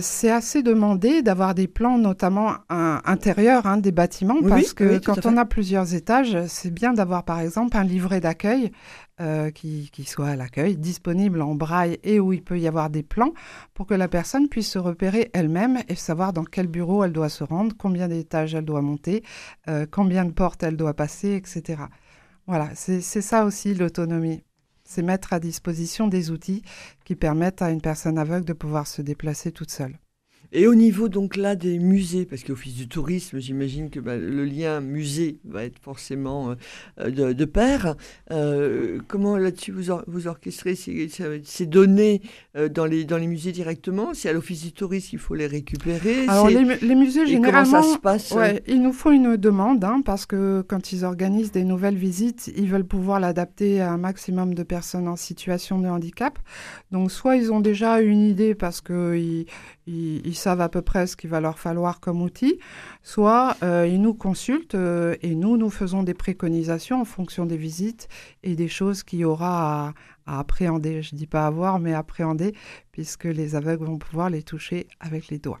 c'est 0.00 0.30
assez 0.30 0.62
demandé 0.62 1.20
d'avoir 1.20 1.54
des 1.54 1.68
plans, 1.68 1.98
notamment 1.98 2.54
intérieurs 2.70 3.66
hein, 3.66 3.76
des 3.76 3.92
bâtiments, 3.92 4.40
parce 4.48 4.72
que 4.72 4.98
quand 4.98 5.26
on 5.26 5.36
a 5.36 5.44
plusieurs 5.44 5.92
étages, 5.92 6.38
c'est 6.46 6.72
bien 6.72 6.94
d'avoir, 6.94 7.24
par 7.24 7.40
exemple, 7.40 7.76
un 7.76 7.84
livret 7.84 8.20
d'accueil 8.20 8.70
euh, 9.20 9.50
qui, 9.50 9.90
soit 10.04 10.28
à 10.28 10.36
l'accueil, 10.36 10.76
disponible 10.76 11.42
en 11.42 11.54
braille 11.54 11.98
et 12.04 12.20
où 12.20 12.32
il 12.32 12.42
peut 12.42 12.58
y 12.58 12.68
avoir 12.68 12.90
des 12.90 13.02
plans 13.02 13.32
pour 13.74 13.86
que 13.86 13.94
la 13.94 14.08
personne 14.08 14.48
puisse 14.48 14.70
se 14.70 14.78
repérer 14.78 15.30
elle-même 15.34 15.80
et 15.88 15.94
savoir 15.94 16.32
dans 16.32 16.44
quel 16.44 16.66
bureau 16.66 17.04
elle 17.04 17.12
doit 17.12 17.28
se 17.28 17.44
rendre, 17.44 17.74
combien 17.76 18.08
d'étages 18.08 18.54
elle 18.54 18.64
doit 18.64 18.82
monter, 18.82 19.24
euh, 19.68 19.86
combien 19.90 20.24
de 20.24 20.32
portes 20.32 20.62
elle 20.62 20.76
doit 20.76 20.94
passer, 20.94 21.34
etc. 21.34 21.82
Voilà, 22.46 22.70
c'est 22.74 23.00
ça 23.02 23.44
aussi 23.44 23.74
l'autonomie. 23.74 24.42
C'est 24.84 25.02
mettre 25.02 25.34
à 25.34 25.40
disposition 25.40 26.08
des 26.08 26.30
outils 26.30 26.62
qui 27.04 27.14
permettent 27.14 27.60
à 27.60 27.70
une 27.70 27.82
personne 27.82 28.18
aveugle 28.18 28.46
de 28.46 28.54
pouvoir 28.54 28.86
se 28.86 29.02
déplacer 29.02 29.52
toute 29.52 29.70
seule. 29.70 29.98
Et 30.52 30.66
au 30.66 30.74
niveau 30.74 31.08
donc 31.08 31.36
là 31.36 31.56
des 31.56 31.78
musées, 31.78 32.24
parce 32.24 32.42
qu'Office 32.42 32.74
du 32.74 32.88
tourisme, 32.88 33.38
j'imagine 33.38 33.90
que 33.90 34.00
bah, 34.00 34.16
le 34.16 34.44
lien 34.44 34.80
musée 34.80 35.38
va 35.44 35.64
être 35.64 35.78
forcément 35.78 36.54
euh, 37.00 37.10
de, 37.10 37.32
de, 37.32 37.44
pair. 37.44 37.96
Euh, 38.30 38.98
comment 39.08 39.36
là-dessus 39.36 39.72
vous, 39.72 39.92
vous 40.06 40.26
orchestrez 40.26 40.74
ces, 40.74 41.10
ces 41.44 41.66
données 41.66 42.22
euh, 42.56 42.68
dans, 42.68 42.86
les, 42.86 43.04
dans 43.04 43.18
les 43.18 43.26
musées 43.26 43.52
directement? 43.52 44.14
C'est 44.14 44.30
à 44.30 44.32
l'Office 44.32 44.62
du 44.62 44.72
tourisme 44.72 45.10
qu'il 45.10 45.18
faut 45.18 45.34
les 45.34 45.46
récupérer 45.46 46.26
Alors 46.28 46.48
les, 46.48 46.64
les, 46.76 46.94
musées, 46.94 47.26
généralement, 47.26 47.82
ça 47.82 47.94
se 47.94 47.98
passe 47.98 48.32
ouais, 48.32 48.62
ils 48.66 48.82
nous 48.82 48.92
font 48.92 49.10
une 49.10 49.36
demande, 49.36 49.84
hein, 49.84 50.00
parce 50.04 50.24
que 50.24 50.64
quand 50.66 50.92
ils 50.92 51.04
organisent 51.04 51.52
des 51.52 51.64
nouvelles 51.64 51.96
visites, 51.96 52.50
ils 52.56 52.70
veulent 52.70 52.86
pouvoir 52.86 53.20
l'adapter 53.20 53.80
à 53.80 53.92
un 53.92 53.98
maximum 53.98 54.54
de 54.54 54.62
personnes 54.62 55.08
en 55.08 55.16
situation 55.16 55.78
de 55.78 55.88
handicap. 55.88 56.38
Donc 56.90 57.10
soit 57.10 57.36
ils 57.36 57.52
ont 57.52 57.60
déjà 57.60 58.00
une 58.00 58.22
idée 58.22 58.54
parce 58.54 58.80
qu'ils 58.80 59.46
ils, 59.88 60.34
savent 60.34 60.60
à 60.60 60.68
peu 60.68 60.82
près 60.82 61.06
ce 61.06 61.16
qu'il 61.16 61.30
va 61.30 61.40
leur 61.40 61.58
falloir 61.58 62.00
comme 62.00 62.22
outil, 62.22 62.58
soit 63.02 63.56
euh, 63.62 63.86
ils 63.86 64.00
nous 64.00 64.14
consultent 64.14 64.74
euh, 64.74 65.16
et 65.22 65.34
nous, 65.34 65.56
nous 65.56 65.70
faisons 65.70 66.02
des 66.02 66.14
préconisations 66.14 67.00
en 67.00 67.04
fonction 67.04 67.46
des 67.46 67.56
visites 67.56 68.08
et 68.42 68.54
des 68.54 68.68
choses 68.68 69.02
qu'il 69.02 69.20
y 69.20 69.24
aura 69.24 69.94
à, 70.26 70.40
appréhender. 70.40 71.02
Je 71.02 71.14
ne 71.14 71.18
dis 71.18 71.26
pas 71.26 71.46
avoir, 71.46 71.78
mais 71.78 71.94
appréhender, 71.94 72.54
puisque 72.92 73.24
les 73.24 73.54
aveugles 73.54 73.86
vont 73.86 73.98
pouvoir 73.98 74.28
les 74.28 74.42
toucher 74.42 74.86
avec 75.00 75.28
les 75.28 75.38
doigts. 75.38 75.60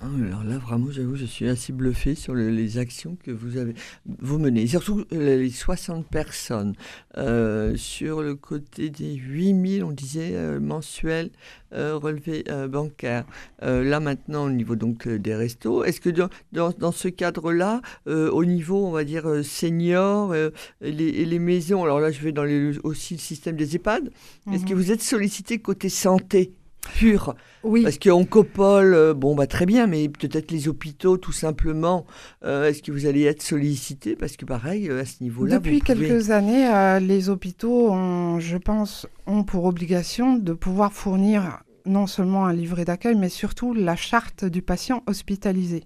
Alors 0.00 0.44
là, 0.44 0.58
vraiment, 0.58 0.90
j'avoue, 0.90 1.16
je 1.16 1.24
suis 1.24 1.48
assez 1.48 1.72
bluffé 1.72 2.14
sur 2.14 2.34
les 2.34 2.78
actions 2.78 3.16
que 3.22 3.30
vous 3.30 3.56
avez 3.56 3.74
vous 4.06 4.38
menez. 4.38 4.66
Surtout 4.66 5.04
euh, 5.12 5.36
les 5.36 5.50
60 5.50 6.06
personnes. 6.06 6.74
Euh, 7.16 7.76
sur 7.76 8.22
le 8.22 8.34
côté 8.34 8.90
des 8.90 9.14
8000, 9.14 9.84
on 9.84 9.90
disait, 9.90 10.32
euh, 10.34 10.60
mensuels 10.60 11.30
relevés 11.72 12.44
bancaires. 12.70 13.26
là, 13.60 14.00
maintenant, 14.00 14.46
au 14.46 14.50
niveau 14.50 14.76
donc 14.76 15.06
des 15.06 15.34
restos, 15.34 15.84
est-ce 15.84 16.00
que 16.00 16.08
dans, 16.08 16.30
dans, 16.52 16.92
ce 16.92 17.08
cadre-là, 17.08 17.82
au 18.06 18.44
niveau, 18.46 18.86
on 18.86 18.92
va 18.92 19.04
dire, 19.04 19.44
senior, 19.44 20.34
les, 20.80 21.24
les, 21.26 21.38
maisons, 21.38 21.84
alors 21.84 22.00
là, 22.00 22.10
je 22.10 22.22
vais 22.22 22.32
dans 22.32 22.44
les, 22.44 22.78
aussi 22.82 23.14
le 23.14 23.20
système 23.20 23.56
des 23.56 23.76
EHPAD, 23.76 24.10
est-ce 24.52 24.64
que 24.64 24.72
mhm. 24.72 24.80
vous 24.80 24.90
êtes 24.90 25.02
sollicité 25.02 25.58
côté 25.58 25.90
santé? 25.90 26.54
Pur. 26.88 27.34
Oui. 27.62 27.82
Parce 27.82 27.98
qu'on 27.98 28.24
copole, 28.24 28.94
euh, 28.94 29.14
bon, 29.14 29.34
bah, 29.34 29.46
très 29.46 29.66
bien, 29.66 29.86
mais 29.86 30.08
peut-être 30.08 30.50
les 30.50 30.68
hôpitaux, 30.68 31.16
tout 31.16 31.32
simplement. 31.32 32.06
Euh, 32.44 32.68
est-ce 32.68 32.82
que 32.82 32.92
vous 32.92 33.06
allez 33.06 33.24
être 33.24 33.42
sollicité 33.42 34.16
Parce 34.16 34.36
que 34.36 34.44
pareil, 34.44 34.88
euh, 34.88 35.00
à 35.00 35.04
ce 35.04 35.22
niveau-là. 35.22 35.58
Depuis 35.58 35.80
quelques 35.80 36.30
années, 36.30 36.68
les 37.00 37.28
hôpitaux, 37.28 37.90
ont, 37.90 38.38
je 38.40 38.56
pense, 38.56 39.06
ont 39.26 39.44
pour 39.44 39.64
obligation 39.64 40.36
de 40.36 40.52
pouvoir 40.52 40.92
fournir 40.92 41.60
non 41.84 42.06
seulement 42.06 42.46
un 42.46 42.52
livret 42.52 42.84
d'accueil, 42.84 43.14
mais 43.14 43.28
surtout 43.28 43.72
la 43.72 43.96
charte 43.96 44.44
du 44.44 44.62
patient 44.62 45.02
hospitalisé. 45.06 45.84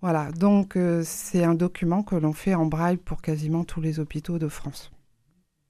Voilà, 0.00 0.30
donc 0.32 0.76
c'est 1.04 1.44
un 1.44 1.54
document 1.54 2.02
que 2.02 2.16
l'on 2.16 2.32
fait 2.32 2.54
en 2.54 2.66
braille 2.66 2.96
pour 2.96 3.22
quasiment 3.22 3.64
tous 3.64 3.80
les 3.80 4.00
hôpitaux 4.00 4.38
de 4.38 4.48
France. 4.48 4.92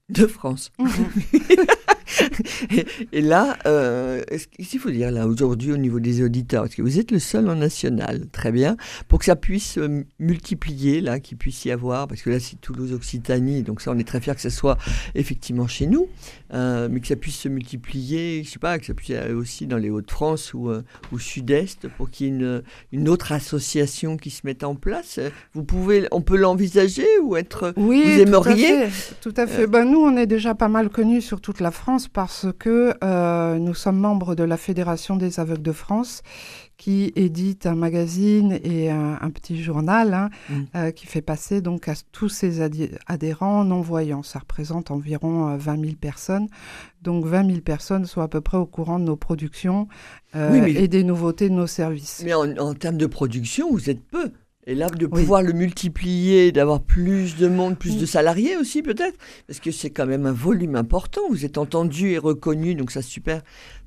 De 0.08 0.26
France. 0.26 0.72
Mhm. 0.78 0.88
et, 3.12 3.20
là, 3.20 3.56
euh, 3.66 4.22
qu'est-ce 4.28 4.68
qu'il 4.68 4.78
faut 4.78 4.90
dire 4.90 5.10
là 5.10 5.26
aujourd'hui 5.26 5.72
au 5.72 5.76
niveau 5.76 6.00
des 6.00 6.22
auditeurs? 6.22 6.62
Parce 6.62 6.74
que 6.74 6.82
vous 6.82 6.98
êtes 6.98 7.10
le 7.10 7.18
seul 7.18 7.48
en 7.48 7.56
national, 7.56 8.26
très 8.32 8.52
bien, 8.52 8.76
pour 9.08 9.18
que 9.18 9.24
ça 9.24 9.36
puisse 9.36 9.78
euh, 9.78 10.04
multiplier, 10.18 11.00
là, 11.00 11.20
qu'il 11.20 11.38
puisse 11.38 11.64
y 11.64 11.70
avoir, 11.70 12.08
parce 12.08 12.22
que 12.22 12.30
là 12.30 12.40
c'est 12.40 12.60
Toulouse-Occitanie, 12.60 13.62
donc 13.62 13.80
ça 13.80 13.90
on 13.92 13.98
est 13.98 14.06
très 14.06 14.20
fiers 14.20 14.34
que 14.34 14.40
ça 14.40 14.50
soit 14.50 14.78
effectivement 15.14 15.66
chez 15.66 15.86
nous, 15.86 16.08
euh, 16.54 16.88
mais 16.90 17.00
que 17.00 17.06
ça 17.06 17.16
puisse 17.16 17.36
se 17.38 17.48
multiplier, 17.48 18.42
je 18.44 18.50
sais 18.50 18.58
pas, 18.58 18.78
que 18.78 18.86
ça 18.86 18.94
puisse 18.94 19.10
aller 19.10 19.34
aussi 19.34 19.66
dans 19.66 19.78
les 19.78 19.90
Hauts-de-France 19.90 20.54
ou 20.54 20.70
au 21.12 21.18
Sud-Est, 21.18 21.88
pour 21.96 22.10
qu'il 22.10 22.26
y 22.26 22.30
ait 22.30 22.32
une, 22.32 22.62
une, 22.92 23.08
autre 23.08 23.32
association 23.32 24.16
qui 24.16 24.30
se 24.30 24.42
mette 24.44 24.64
en 24.64 24.74
place. 24.74 25.18
Vous 25.54 25.64
pouvez, 25.64 26.06
on 26.10 26.22
peut 26.22 26.36
l'envisager 26.36 27.06
ou 27.22 27.36
être, 27.36 27.72
oui, 27.76 28.02
vous 28.04 28.20
aimeriez 28.20 28.68
Tout 28.68 28.82
à 28.82 28.88
fait. 28.88 29.14
Tout 29.20 29.34
à 29.36 29.46
fait. 29.46 29.66
Ben, 29.66 29.84
nous 29.84 30.00
on 30.00 30.16
est 30.16 30.26
déjà 30.26 30.54
pas 30.54 30.68
mal 30.68 30.88
connus 30.88 31.22
sur 31.22 31.40
toute 31.40 31.60
la 31.60 31.70
France 31.70 32.01
parce 32.08 32.46
que 32.58 32.94
euh, 33.02 33.58
nous 33.58 33.74
sommes 33.74 33.98
membres 33.98 34.34
de 34.34 34.44
la 34.44 34.56
Fédération 34.56 35.16
des 35.16 35.40
aveugles 35.40 35.62
de 35.62 35.72
France 35.72 36.22
qui 36.76 37.12
édite 37.14 37.66
un 37.66 37.74
magazine 37.76 38.58
et 38.64 38.90
un, 38.90 39.30
petit 39.30 39.62
journal 39.62 40.14
hein, 40.14 40.30
mm. 40.48 40.62
euh, 40.74 40.90
qui 40.90 41.06
fait 41.06 41.22
passer 41.22 41.60
donc 41.60 41.86
à 41.86 41.94
tous 42.10 42.28
ses 42.28 42.60
adhérents 43.06 43.64
non-voyants. 43.64 44.22
Ça 44.22 44.40
représente 44.40 44.90
environ 44.90 45.56
20 45.56 45.78
euh, 45.78 45.84
000 45.84 45.94
personnes. 46.00 46.48
Donc 47.02 47.24
20 47.24 47.46
000 47.46 47.60
personnes 47.60 48.06
sont 48.06 48.20
à 48.20 48.28
peu 48.28 48.40
près 48.40 48.58
au 48.58 48.66
courant 48.66 48.98
de 48.98 49.04
nos 49.04 49.16
productions 49.16 49.86
et 50.34 50.88
des 50.88 51.04
nouveautés 51.04 51.48
de 51.48 51.54
nos 51.54 51.66
services. 51.66 52.22
Mais 52.24 52.34
en, 52.34 52.56
en 52.56 52.74
termes 52.74 52.96
de 52.96 53.06
production, 53.06 53.70
vous 53.70 53.90
êtes 53.90 54.02
peu. 54.02 54.32
Et 54.64 54.76
là, 54.76 54.88
de 54.88 55.06
pouvoir 55.06 55.42
le 55.42 55.52
multiplier, 55.52 56.52
d'avoir 56.52 56.80
plus 56.80 57.36
de 57.36 57.48
monde, 57.48 57.76
plus 57.76 57.98
de 57.98 58.06
salariés 58.06 58.56
aussi 58.56 58.80
peut-être, 58.80 59.18
parce 59.48 59.58
que 59.58 59.72
c'est 59.72 59.90
quand 59.90 60.06
même 60.06 60.24
un 60.24 60.32
volume 60.32 60.76
important. 60.76 61.22
Vous 61.30 61.44
êtes 61.44 61.58
entendu 61.58 62.10
et 62.10 62.18
reconnu, 62.18 62.76
donc 62.76 62.92
ça 62.92 63.02
super 63.02 63.42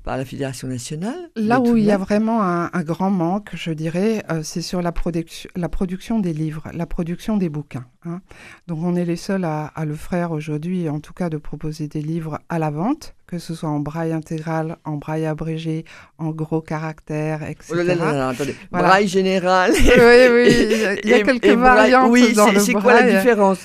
par 0.06 0.16
la 0.16 0.24
Fédération 0.24 0.68
nationale. 0.68 1.30
Là 1.34 1.60
où 1.60 1.76
il 1.76 1.84
y 1.84 1.90
a 1.90 1.98
vraiment 1.98 2.40
un, 2.40 2.82
grand 2.84 3.10
manque, 3.10 3.50
je 3.54 3.72
dirais, 3.72 4.22
euh, 4.30 4.40
c'est 4.44 4.62
sur 4.62 4.80
la, 4.80 4.92
production, 4.92 5.50
la 5.56 5.68
production 5.68 6.20
des 6.20 6.32
livres, 6.32 6.62
la 6.72 6.86
production 6.86 7.36
des 7.36 7.48
bouquins. 7.48 7.86
Hein. 8.04 8.20
Donc 8.68 8.78
on 8.84 8.94
est 8.94 9.04
les 9.04 9.16
seuls 9.16 9.44
à, 9.44 9.72
le 9.84 9.96
faire 9.96 10.30
aujourd'hui, 10.30 10.88
en 10.88 11.00
tout 11.00 11.12
cas 11.12 11.28
de 11.28 11.38
proposer 11.38 11.88
des 11.88 12.02
livres 12.02 12.38
à 12.48 12.60
la 12.60 12.70
vente, 12.70 13.16
que 13.26 13.40
ce 13.40 13.52
soit 13.52 13.68
en 13.68 13.80
braille 13.80 14.12
intégral, 14.12 14.76
en 14.84 14.96
braille 14.96 15.26
abrégé, 15.26 15.84
en 16.18 16.30
gros 16.30 16.60
caractères, 16.60 17.42
etc. 17.42 17.72
Oh 17.72 17.74
là 17.74 17.94
là, 17.96 18.28
attendez. 18.28 18.54
Braille 18.70 19.08
général. 19.08 19.72
oui, 19.72 19.88
oui, 20.30 20.98
il 21.02 21.10
y 21.10 21.14
a, 21.14 21.22
quelques 21.22 21.58
variantes 21.58 22.12
oui, 22.12 22.32
dans 22.32 22.46
le 22.46 22.52
braille. 22.52 22.64
C'est 22.64 22.74
quoi 22.74 22.94
la 23.02 23.10
différence? 23.10 23.58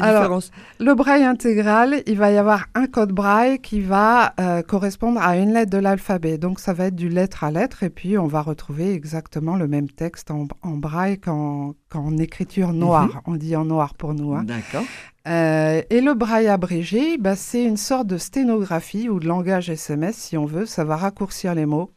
Alors, 0.00 0.40
le 0.80 0.94
braille 0.94 1.24
intégral, 1.24 2.02
il 2.06 2.18
va 2.18 2.30
y 2.30 2.36
avoir 2.36 2.66
un 2.74 2.86
code 2.86 3.12
braille 3.12 3.58
qui 3.60 3.80
va 3.80 4.34
euh, 4.40 4.62
correspondre 4.62 5.20
à 5.20 5.36
une 5.36 5.52
lettre 5.52 5.70
de 5.70 5.78
l'alphabet. 5.78 6.38
Donc, 6.38 6.60
ça 6.60 6.72
va 6.72 6.86
être 6.86 6.96
du 6.96 7.08
lettre 7.08 7.44
à 7.44 7.50
lettre 7.50 7.82
et 7.82 7.90
puis 7.90 8.18
on 8.18 8.26
va 8.26 8.42
retrouver 8.42 8.92
exactement 8.92 9.56
le 9.56 9.68
même 9.68 9.88
texte 9.88 10.30
en, 10.30 10.46
braille 10.62 11.18
qu'en 11.18 11.74
écriture 12.18 12.72
noire. 12.72 13.06
Mhm. 13.06 13.20
On 13.26 13.34
dit 13.34 13.56
en 13.56 13.64
noir 13.64 13.94
pour 13.94 14.14
nous. 14.14 14.34
Hein. 14.34 14.44
D'accord. 14.44 14.84
Euh, 15.28 15.82
et 15.90 16.00
le 16.00 16.14
braille 16.14 16.46
abrégé, 16.46 17.18
bah, 17.18 17.34
c'est 17.34 17.64
une 17.64 17.76
sorte 17.76 18.06
de 18.06 18.16
sténographie 18.16 19.08
ou 19.08 19.18
de 19.18 19.26
langage 19.26 19.70
SMS, 19.70 20.16
si 20.16 20.36
on 20.36 20.46
veut. 20.46 20.66
Ça 20.66 20.84
va 20.84 20.96
raccourcir 20.96 21.54
les 21.54 21.66
mots 21.66 21.90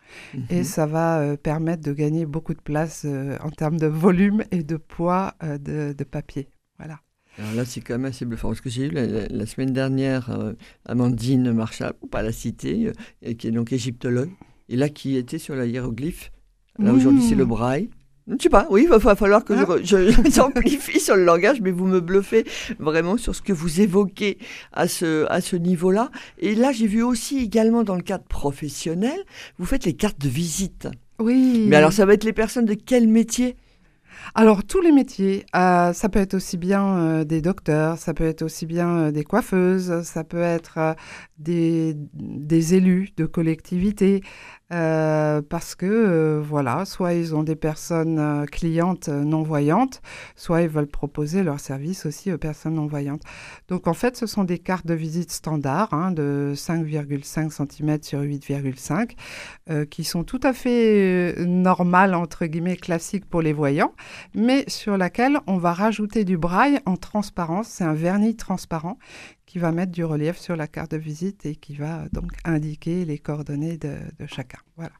et 0.49 0.59
mhm. 0.59 0.63
ça 0.63 0.85
va 0.87 1.19
euh, 1.19 1.37
permettre 1.37 1.83
de 1.83 1.93
gagner 1.93 2.25
beaucoup 2.25 2.53
de 2.53 2.61
place 2.61 3.05
en 3.43 3.49
termes 3.51 3.77
de 3.77 3.87
volume 3.87 4.43
et 4.51 4.63
de 4.63 4.77
poids 4.77 5.33
de, 5.43 5.93
de 5.93 6.03
papier. 6.03 6.49
Alors 7.37 7.53
là, 7.53 7.65
c'est 7.65 7.81
quand 7.81 7.93
même 7.93 8.05
assez 8.05 8.25
bluffant. 8.25 8.49
Parce 8.49 8.61
que 8.61 8.69
j'ai 8.69 8.85
eu 8.85 8.89
la, 8.91 9.45
semaine 9.45 9.71
dernière 9.71 10.29
euh, 10.29 10.53
Amandine 10.85 11.51
Marchal, 11.53 11.93
pour 11.93 12.09
pas 12.09 12.21
la 12.21 12.31
citer, 12.31 12.91
euh, 13.25 13.33
qui 13.33 13.47
est 13.47 13.51
donc 13.51 13.71
égyptologue, 13.71 14.31
et 14.67 14.75
là 14.75 14.89
qui 14.89 15.15
était 15.15 15.37
sur 15.37 15.55
la 15.55 15.65
hiéroglyphe. 15.65 16.31
Là, 16.77 16.93
aujourd'hui, 16.93 17.21
c'est 17.21 17.35
le 17.35 17.45
braille. 17.45 17.89
Je 18.29 18.35
ne 18.35 18.39
sais 18.39 18.49
pas, 18.49 18.67
oui, 18.69 18.83
il 18.83 18.89
va 18.89 19.15
falloir 19.15 19.43
que 19.43 19.55
je, 19.83 20.29
j'amplifie 20.31 20.99
sur 20.99 21.15
le 21.15 21.25
langage, 21.25 21.61
mais 21.61 21.71
vous 21.71 21.87
me 21.87 21.99
bluffez 21.99 22.45
vraiment 22.77 23.17
sur 23.17 23.33
ce 23.33 23.41
que 23.41 23.51
vous 23.51 23.81
évoquez 23.81 24.37
à 24.71 24.87
ce, 24.87 25.25
à 25.29 25.41
ce 25.41 25.55
niveau-là. 25.55 26.11
Et 26.37 26.53
là, 26.53 26.71
j'ai 26.71 26.85
vu 26.85 27.01
aussi 27.01 27.39
également 27.39 27.83
dans 27.83 27.95
le 27.95 28.03
cadre 28.03 28.25
professionnel, 28.25 29.17
vous 29.57 29.65
faites 29.65 29.83
les 29.83 29.93
cartes 29.93 30.21
de 30.21 30.29
visite. 30.29 30.87
Oui. 31.17 31.65
Mais 31.67 31.75
alors, 31.75 31.91
ça 31.91 32.05
va 32.05 32.13
être 32.13 32.23
les 32.23 32.31
personnes 32.31 32.65
de 32.65 32.75
quel 32.75 33.07
métier? 33.07 33.57
Alors, 34.35 34.63
tous 34.63 34.81
les 34.81 34.91
métiers, 34.91 35.45
euh, 35.55 35.93
ça 35.93 36.09
peut 36.09 36.19
être 36.19 36.35
aussi 36.35 36.57
bien 36.57 36.97
euh, 36.97 37.23
des 37.23 37.41
docteurs, 37.41 37.97
ça 37.97 38.13
peut 38.13 38.25
être 38.25 38.41
aussi 38.41 38.65
bien 38.65 38.97
euh, 38.97 39.11
des 39.11 39.23
coiffeuses, 39.23 40.03
ça 40.03 40.23
peut 40.23 40.41
être 40.41 40.95
des, 41.37 41.95
des, 42.13 42.75
élus 42.75 43.09
de 43.17 43.25
collectivités, 43.25 44.21
euh, 44.71 45.41
parce 45.41 45.73
que 45.73 45.85
euh, 45.87 46.41
voilà, 46.43 46.85
soit 46.85 47.13
ils 47.13 47.33
ont 47.33 47.41
des 47.41 47.55
personnes 47.55 48.19
euh, 48.19 48.45
clientes 48.45 49.09
non-voyantes, 49.09 50.01
soit 50.35 50.61
ils 50.61 50.69
veulent 50.69 50.85
proposer 50.85 51.41
leur 51.41 51.59
service 51.59 52.05
aussi 52.05 52.31
aux 52.31 52.37
personnes 52.37 52.75
non-voyantes. 52.75 53.23
Donc 53.67 53.87
en 53.87 53.95
fait, 53.95 54.15
ce 54.15 54.27
sont 54.27 54.43
des 54.43 54.59
cartes 54.59 54.85
de 54.85 54.93
visite 54.93 55.31
standard 55.31 55.91
hein, 55.93 56.11
de 56.11 56.53
5,5 56.55 57.49
cm 57.49 58.03
sur 58.03 58.21
8,5 58.21 59.15
qui 59.87 60.03
sont 60.03 60.23
tout 60.23 60.39
à 60.43 60.53
fait 60.53 61.35
normales, 61.45 62.15
entre 62.15 62.45
guillemets, 62.45 62.75
classiques 62.77 63.25
pour 63.25 63.41
les 63.41 63.53
voyants, 63.53 63.93
mais 64.33 64.65
sur 64.67 64.97
laquelle 64.97 65.39
on 65.47 65.57
va 65.57 65.73
rajouter 65.73 66.25
du 66.25 66.37
braille 66.37 66.79
en 66.85 66.97
transparence. 66.97 67.67
C'est 67.67 67.83
un 67.83 67.93
vernis 67.93 68.35
transparent 68.35 68.97
qui 69.49 69.57
va 69.57 69.71
mettre 69.71 69.91
du 69.91 70.05
relief 70.05 70.37
sur 70.37 70.55
la 70.55 70.67
carte 70.67 70.91
de 70.91 70.97
visite 70.97 71.47
et 71.47 71.55
qui 71.55 71.73
va 71.73 72.07
donc 72.13 72.29
indiquer 72.45 73.03
les 73.03 73.17
coordonnées 73.17 73.77
de, 73.77 73.97
chacun. 74.27 74.59
Voilà. 74.77 74.91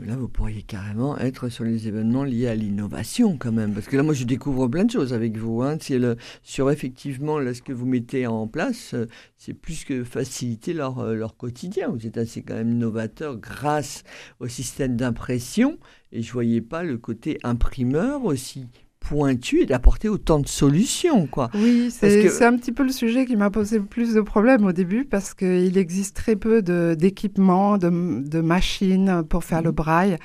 Là, 0.00 0.16
vous 0.16 0.28
pourriez 0.28 0.62
carrément 0.62 1.16
être 1.16 1.48
sur 1.48 1.62
les 1.62 1.86
événements 1.86 2.24
liés 2.24 2.48
à 2.48 2.56
l'innovation 2.56 3.38
quand 3.38 3.52
même. 3.52 3.72
Parce 3.72 3.86
que 3.86 3.96
là, 3.96 4.02
moi, 4.02 4.12
je 4.12 4.24
découvre 4.24 4.66
plein 4.66 4.84
de 4.84 4.90
choses 4.90 5.12
avec 5.12 5.36
vous. 5.36 5.62
Hein. 5.62 5.78
Le, 5.88 6.16
sur 6.42 6.68
effectivement 6.72 7.38
là, 7.38 7.54
ce 7.54 7.62
que 7.62 7.72
vous 7.72 7.86
mettez 7.86 8.26
en 8.26 8.48
place, 8.48 8.92
euh, 8.94 9.06
c'est 9.36 9.54
plus 9.54 9.84
que 9.84 10.02
faciliter 10.02 10.72
leur, 10.72 10.98
euh, 10.98 11.14
leur 11.14 11.36
quotidien. 11.36 11.88
Vous 11.88 12.08
êtes 12.08 12.18
assez 12.18 12.42
quand 12.42 12.54
même 12.54 12.76
novateur 12.76 13.36
grâce 13.36 14.02
au 14.40 14.48
système 14.48 14.96
d'impression. 14.96 15.78
Et 16.10 16.22
je 16.22 16.28
ne 16.28 16.32
voyais 16.32 16.60
pas 16.60 16.82
le 16.82 16.98
côté 16.98 17.38
imprimeur 17.44 18.24
aussi 18.24 18.66
pointu 19.08 19.62
et 19.62 19.66
d'apporter 19.66 20.08
autant 20.08 20.40
de 20.40 20.48
solutions. 20.48 21.26
Quoi. 21.26 21.50
Oui, 21.54 21.90
c'est 21.90 22.44
un 22.44 22.56
petit 22.56 22.72
peu 22.72 22.82
le 22.82 22.90
sujet 22.90 23.24
qui 23.24 23.36
m'a 23.36 23.50
posé 23.50 23.78
plus 23.78 24.14
de 24.14 24.20
problèmes 24.20 24.64
au 24.64 24.72
début 24.72 25.04
parce 25.04 25.32
qu'il 25.32 25.78
existe 25.78 26.16
très 26.16 26.34
peu 26.34 26.62
d'équipements, 26.96 27.78
de, 27.78 27.88
de, 27.88 28.40
machines 28.40 29.22
pour 29.28 29.44
faire 29.44 29.62
le 29.62 29.70
mmh. 29.70 29.74
braille. 29.74 30.16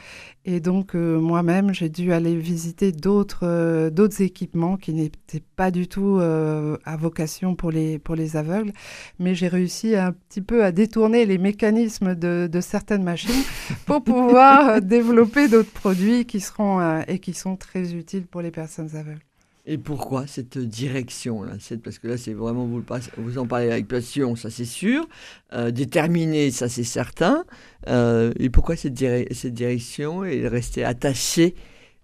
Et 0.43 0.59
donc, 0.59 0.95
euh, 0.95 1.19
moi-même, 1.19 1.71
j'ai 1.71 1.89
dû 1.89 2.11
aller 2.13 2.35
visiter 2.35 2.91
d'autres 2.91 3.43
euh, 3.43 3.91
d'autres 3.91 4.21
équipements 4.21 4.75
qui 4.75 4.91
n'étaient 4.91 5.43
pas 5.55 5.69
du 5.69 5.87
tout 5.87 6.17
euh, 6.19 6.77
à 6.83 6.97
vocation 6.97 7.55
pour 7.55 7.69
les, 7.69 7.99
pour 7.99 8.15
les 8.15 8.37
aveugles. 8.37 8.73
Mais 9.19 9.35
j'ai 9.35 9.47
réussi 9.47 9.95
un 9.95 10.13
petit 10.13 10.41
peu 10.41 10.63
à 10.63 10.71
détourner 10.71 11.27
les 11.27 11.37
mécanismes 11.37 12.15
de, 12.15 12.49
de 12.51 12.61
certaines 12.61 13.03
machines 13.03 13.43
pour 13.85 14.03
pouvoir 14.03 14.81
développer 14.81 15.47
d'autres 15.47 15.71
produits 15.71 16.25
qui 16.25 16.39
seront 16.39 17.01
et 17.07 17.19
qui 17.19 17.33
sont 17.33 17.55
très 17.55 17.93
utiles 17.93 18.25
pour 18.25 18.41
les 18.41 18.51
personnes 18.51 18.95
aveugles. 18.95 19.30
Et 19.71 19.77
pourquoi 19.77 20.27
cette 20.27 20.57
direction 20.57 21.43
là 21.43 21.53
Parce 21.81 21.97
que 21.97 22.09
là, 22.09 22.17
c'est 22.17 22.33
vraiment, 22.33 22.65
vous, 22.65 22.83
vous 23.15 23.37
en 23.37 23.47
parlez 23.47 23.71
avec 23.71 23.87
passion, 23.87 24.35
ça 24.35 24.49
c'est 24.49 24.65
sûr. 24.65 25.07
Euh, 25.53 25.71
déterminé, 25.71 26.51
ça 26.51 26.67
c'est 26.67 26.83
certain. 26.83 27.45
Euh, 27.87 28.33
et 28.37 28.49
pourquoi 28.49 28.75
cette, 28.75 28.99
cette 28.99 29.53
direction 29.53 30.25
et 30.25 30.45
rester 30.49 30.83
attaché 30.83 31.55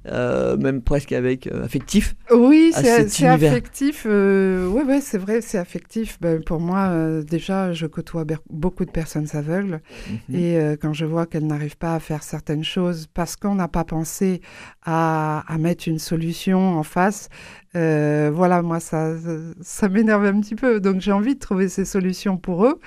euh, 0.06 0.56
même 0.58 0.82
presque 0.82 1.12
avec 1.12 1.48
euh, 1.48 1.66
affectif. 1.66 2.16
Oui, 2.32 2.72
c'est 2.74 3.26
affectif. 3.26 4.06
Euh, 4.06 4.68
oui, 4.68 4.84
ouais, 4.84 5.02
c'est 5.02 5.18
vrai, 5.18 5.42
c'est 5.42 5.58
affectif. 5.58 6.18
Ben, 6.22 6.42
pour 6.44 6.60
moi, 6.60 6.94
déjà, 7.24 7.74
je 7.74 7.88
côtoie 7.88 8.24
beaucoup 8.50 8.86
de 8.86 8.92
personnes 8.92 9.28
aveugles. 9.34 9.82
Mhm. 10.30 10.36
Et 10.36 10.78
quand 10.82 10.94
je 10.94 11.06
vois 11.06 11.26
qu'elles 11.26 11.48
n'arrivent 11.48 11.78
pas 11.78 11.96
à 11.96 12.00
faire 12.00 12.24
certaines 12.24 12.64
choses 12.64 13.08
parce 13.14 13.36
qu'on 13.36 13.56
n'a 13.56 13.68
pas 13.68 13.84
pensé 13.84 14.42
à, 14.86 15.44
à, 15.48 15.58
mettre 15.58 15.88
une 15.88 16.00
solution 16.00 16.78
en 16.78 16.84
face, 16.84 17.30
voilà, 17.74 18.62
moi, 18.62 18.80
ça, 18.80 19.14
ça 19.62 19.90
m'énerve 19.90 20.26
un 20.26 20.40
petit 20.40 20.56
peu. 20.56 20.80
Donc, 20.80 21.02
j'ai 21.02 21.12
envie 21.12 21.36
de 21.36 21.40
trouver 21.40 21.70
ces 21.70 21.86
solutions 21.86 22.38
pour 22.38 22.66
eux. 22.66 22.80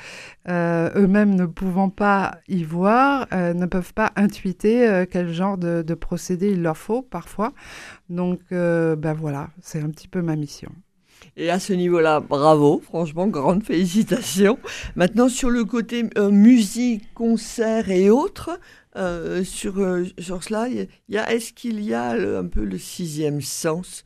Eux-mêmes 0.48 1.34
ne 1.34 1.46
pouvant 1.46 1.90
pas 1.90 2.38
y 2.48 2.62
voir, 2.62 3.26
ne 3.32 3.66
peuvent 3.66 3.94
pas 3.94 4.10
intuiter 4.16 5.04
quel 5.10 5.32
genre 5.32 5.58
de, 5.58 5.82
de 5.82 5.94
procédé 5.94 6.50
il 6.50 6.62
leur 6.62 6.76
faut 6.76 6.99
parfois. 7.02 7.52
Donc, 8.08 8.40
euh, 8.52 8.96
ben 8.96 9.14
voilà, 9.14 9.50
c'est 9.60 9.80
un 9.80 9.90
petit 9.90 10.08
peu 10.08 10.22
ma 10.22 10.36
mission. 10.36 10.70
Et 11.36 11.50
à 11.50 11.60
ce 11.60 11.72
niveau-là, 11.72 12.20
bravo, 12.20 12.80
franchement, 12.82 13.26
grande 13.28 13.62
félicitations. 13.62 14.58
Maintenant, 14.96 15.28
sur 15.28 15.50
le 15.50 15.64
côté 15.64 16.04
euh, 16.16 16.30
musique, 16.30 17.12
concert 17.14 17.90
et 17.90 18.10
autres, 18.10 18.58
euh, 18.96 19.44
sur, 19.44 19.74
sur 20.18 20.42
cela, 20.42 20.68
y 20.68 21.18
a, 21.18 21.32
est-ce 21.32 21.52
qu'il 21.52 21.80
y 21.82 21.94
a 21.94 22.12
un 22.12 22.46
peu 22.46 22.64
le 22.64 22.78
sixième 22.78 23.40
sens 23.40 24.04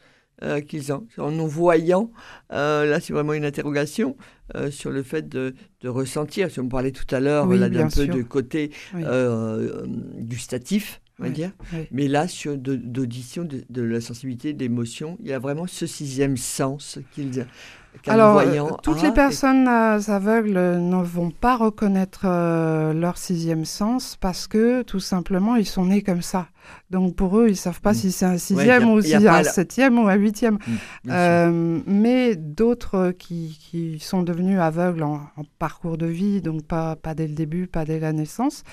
qu'ils 0.68 0.92
ont? 0.92 1.07
En 1.16 1.30
nous 1.30 1.48
voyant, 1.48 2.11
là 2.50 3.00
c'est 3.00 3.14
vraiment 3.14 3.33
une 3.33 3.46
interrogation 3.46 4.14
sur 4.70 4.90
le 4.90 5.02
fait 5.02 5.26
de, 5.26 5.54
de 5.80 5.88
ressentir. 5.88 6.50
Si 6.50 6.61
on 6.61 6.68
parlait 6.68 6.90
tout 6.90 7.07
à 7.14 7.20
l'heure 7.20 7.46
oui, 7.46 7.59
d'un 7.59 7.88
peu 7.88 8.07
de 8.07 8.22
côté 8.22 8.70
gustatif, 10.18 11.00
on 11.18 11.24
va 11.24 11.31
dire. 11.31 11.53
Mais 11.90 12.09
là, 12.09 12.29
sur 12.29 12.57
d'audition, 12.57 13.44
de, 13.44 13.83
la 13.83 14.00
sensibilité, 14.00 14.53
d'émotion, 14.53 15.16
il 15.20 15.29
y 15.29 15.33
a 15.33 15.38
vraiment 15.38 15.66
ce 15.66 15.87
sixième 15.87 16.37
sens 16.37 16.98
qu'ils 17.12 17.46
alors, 18.07 18.38
euh, 18.38 18.70
toutes 18.83 19.03
les 19.03 19.12
personnes 19.12 19.68
aveugles 19.68 20.59
ne 20.59 21.03
vont 21.03 21.31
pas 21.31 21.57
reconnaître 21.57 22.22
euh, 22.24 22.92
leur 22.92 23.18
sixième 23.18 23.64
sens 23.64 24.16
parce 24.20 24.46
que 24.46 24.83
tout 24.83 25.00
simplement 25.00 25.57
ils 25.57 25.66
sont 25.66 25.87
nés 25.87 26.03
comme 26.03 26.22
ça. 26.22 26.48
Donc 26.90 27.16
pour 27.16 27.38
eux, 27.38 27.48
ils 27.48 27.57
savent 27.57 27.81
pas 27.81 27.92
mm. 27.92 27.94
si 27.94 28.12
c'est 28.12 28.24
un 28.27 28.38
sixième 28.38 28.90
ou 28.90 29.00
si 29.00 29.11
c'est 29.11 29.27
un 29.27 29.42
septième 29.44 29.98
ou 29.98 30.09
un 30.09 30.14
huitième. 30.14 30.55
Mm, 30.55 31.11
euh, 31.11 31.81
mais 31.87 32.37
d'autres 32.37 33.12
qui, 33.18 33.59
qui, 33.61 33.98
sont 33.98 34.22
devenus 34.22 34.59
aveugles 34.59 35.03
en, 35.03 35.20
parcours 35.59 35.98
de 35.98 36.07
vie, 36.07 36.40
donc 36.42 36.64
pas, 36.64 36.96
pas 36.96 37.14
dès 37.14 37.27
le 37.27 37.35
début, 37.35 37.66
pas 37.66 37.85
dès 37.85 38.00
la 38.00 38.12
naissance, 38.12 38.64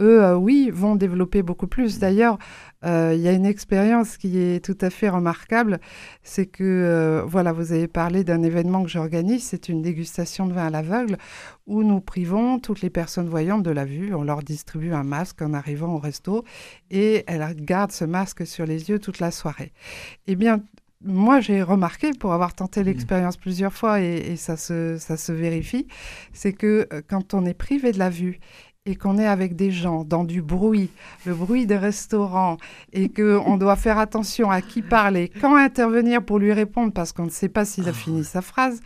eux, 0.00 0.34
oui, 0.34 0.70
vont 0.72 0.96
développer 0.96 1.42
beaucoup 1.42 1.66
plus. 1.66 1.96
Mm. 1.96 2.00
D'ailleurs, 2.00 2.38
il 2.82 3.20
y 3.20 3.28
a 3.28 3.32
une 3.32 3.46
expérience 3.46 4.16
qui 4.16 4.38
est 4.38 4.64
tout 4.64 4.78
à 4.80 4.88
fait 4.88 5.10
remarquable, 5.10 5.80
c'est 6.22 6.46
que, 6.46 7.22
voilà, 7.26 7.52
vous 7.52 7.72
avez 7.72 7.88
parlé 7.88 8.24
d'un 8.24 8.42
événement 8.42 8.82
que 8.82 8.88
j'organise, 8.88 9.44
c'est 9.44 9.68
une 9.68 9.82
dégustation 9.82 10.46
de 10.46 10.54
vin 10.54 10.66
à 10.66 10.70
l'aveugle 10.70 11.18
où 11.70 11.84
nous 11.84 12.00
privons 12.00 12.58
toutes 12.58 12.82
les 12.82 12.90
personnes 12.90 13.28
voyantes 13.28 13.62
de 13.62 13.70
la 13.70 13.84
vue. 13.84 14.12
On 14.12 14.24
leur 14.24 14.42
distribue 14.42 14.92
un 14.92 15.04
masque 15.04 15.40
en 15.40 15.54
arrivant 15.54 15.94
au 15.94 15.98
resto 15.98 16.44
et 16.90 17.22
elles 17.28 17.54
gardent 17.56 17.92
ce 17.92 18.04
masque 18.04 18.44
sur 18.44 18.66
les 18.66 18.90
yeux 18.90 18.98
toute 18.98 19.20
la 19.20 19.30
soirée. 19.30 19.72
Eh 20.26 20.34
bien, 20.34 20.64
moi, 21.02 21.40
j'ai 21.40 21.62
remarqué, 21.62 22.10
pour 22.10 22.32
avoir 22.32 22.54
tenté 22.54 22.80
mmh. 22.80 22.84
l'expérience 22.84 23.36
plusieurs 23.36 23.72
fois, 23.72 24.00
et, 24.00 24.32
et, 24.32 24.36
ça, 24.36 24.56
se, 24.56 24.98
ça 24.98 25.16
se 25.16 25.32
vérifie, 25.32 25.86
c'est 26.32 26.52
que 26.52 26.88
euh, 26.92 27.00
quand 27.08 27.34
on 27.34 27.46
est 27.46 27.54
privé 27.54 27.92
de 27.92 27.98
la 27.98 28.10
vue 28.10 28.40
et 28.86 28.96
qu'on 28.96 29.18
est 29.18 29.26
avec 29.26 29.56
des 29.56 29.70
gens 29.70 30.04
dans 30.04 30.24
du 30.24 30.40
bruit, 30.40 30.90
le 31.26 31.34
bruit 31.34 31.66
des 31.66 31.76
restaurants, 31.76 32.56
et 32.94 33.10
qu'on 33.10 33.58
doit 33.58 33.76
faire 33.76 33.98
attention 33.98 34.50
à 34.50 34.62
qui 34.62 34.80
parler, 34.80 35.30
quand 35.40 35.54
intervenir 35.54 36.24
pour 36.24 36.38
lui 36.38 36.52
répondre 36.52 36.92
parce 36.92 37.12
qu'on 37.12 37.26
ne 37.26 37.30
sait 37.30 37.50
pas 37.50 37.66
s'il 37.66 37.86
a 37.86 37.90
ah, 37.90 37.92
fini 37.92 38.24
sa 38.24 38.40
phrase, 38.40 38.80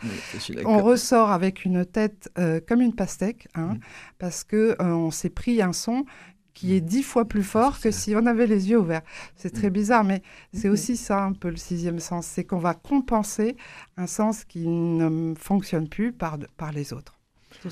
on 0.65 0.79
ressort 0.79 1.31
avec 1.31 1.63
une 1.63 1.85
tête 1.85 2.29
euh, 2.37 2.59
comme 2.67 2.81
une 2.81 2.93
pastèque, 2.93 3.47
hein, 3.55 3.75
mm. 3.75 3.79
parce 4.19 4.43
que 4.43 4.75
euh, 4.81 4.85
on 4.85 5.11
s'est 5.11 5.29
pris 5.29 5.61
un 5.61 5.71
son 5.71 6.05
qui 6.53 6.73
est 6.73 6.81
dix 6.81 7.03
fois 7.03 7.25
plus 7.25 7.43
fort 7.43 7.79
que 7.79 7.91
si 7.91 8.15
on 8.15 8.25
avait 8.25 8.47
les 8.47 8.69
yeux 8.69 8.79
ouverts. 8.79 9.03
C'est 9.37 9.51
très 9.51 9.69
mm. 9.69 9.73
bizarre, 9.73 10.03
mais 10.03 10.21
c'est 10.53 10.67
aussi 10.67 10.97
ça 10.97 11.23
un 11.23 11.31
peu 11.31 11.49
le 11.49 11.57
sixième 11.57 11.99
sens, 11.99 12.25
c'est 12.25 12.43
qu'on 12.43 12.59
va 12.59 12.73
compenser 12.73 13.55
un 13.95 14.07
sens 14.07 14.43
qui 14.43 14.67
ne 14.67 15.33
fonctionne 15.35 15.87
plus 15.87 16.11
par, 16.11 16.37
par 16.57 16.73
les 16.73 16.91
autres. 16.91 17.14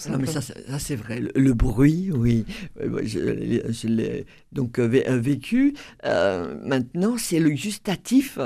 Non, 0.10 0.17
mais 0.17 0.27
ça, 0.27 0.41
ça 0.41 0.53
c'est 0.79 0.95
vrai. 0.95 1.21
Le, 1.36 1.53
bruit, 1.53 2.12
oui. 2.12 2.45
Je, 2.77 3.88
l'ai 3.88 4.25
donc 4.51 4.79
euh, 4.79 5.03
euh, 5.08 5.19
vécu. 5.19 5.75
Euh, 6.06 6.56
maintenant, 6.63 7.17
c'est 7.17 7.39
le 7.39 7.49
gustatif, 7.51 8.39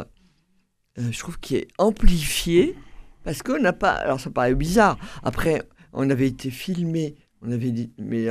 je 0.97 1.17
trouve, 1.19 1.39
qui 1.39 1.55
est 1.55 1.67
amplifié 1.77 2.75
parce 3.23 3.43
qu'on 3.43 3.59
n'a 3.59 3.73
pas. 3.73 3.91
Alors, 3.91 4.19
ça 4.19 4.29
paraît 4.29 4.55
bizarre. 4.55 4.97
Après, 5.23 5.63
on 5.93 6.09
avait 6.09 6.27
été 6.27 6.49
filmé. 6.49 7.15
On 7.45 7.51
avait 7.51 7.69
dit, 7.71 7.91
mais 7.99 8.27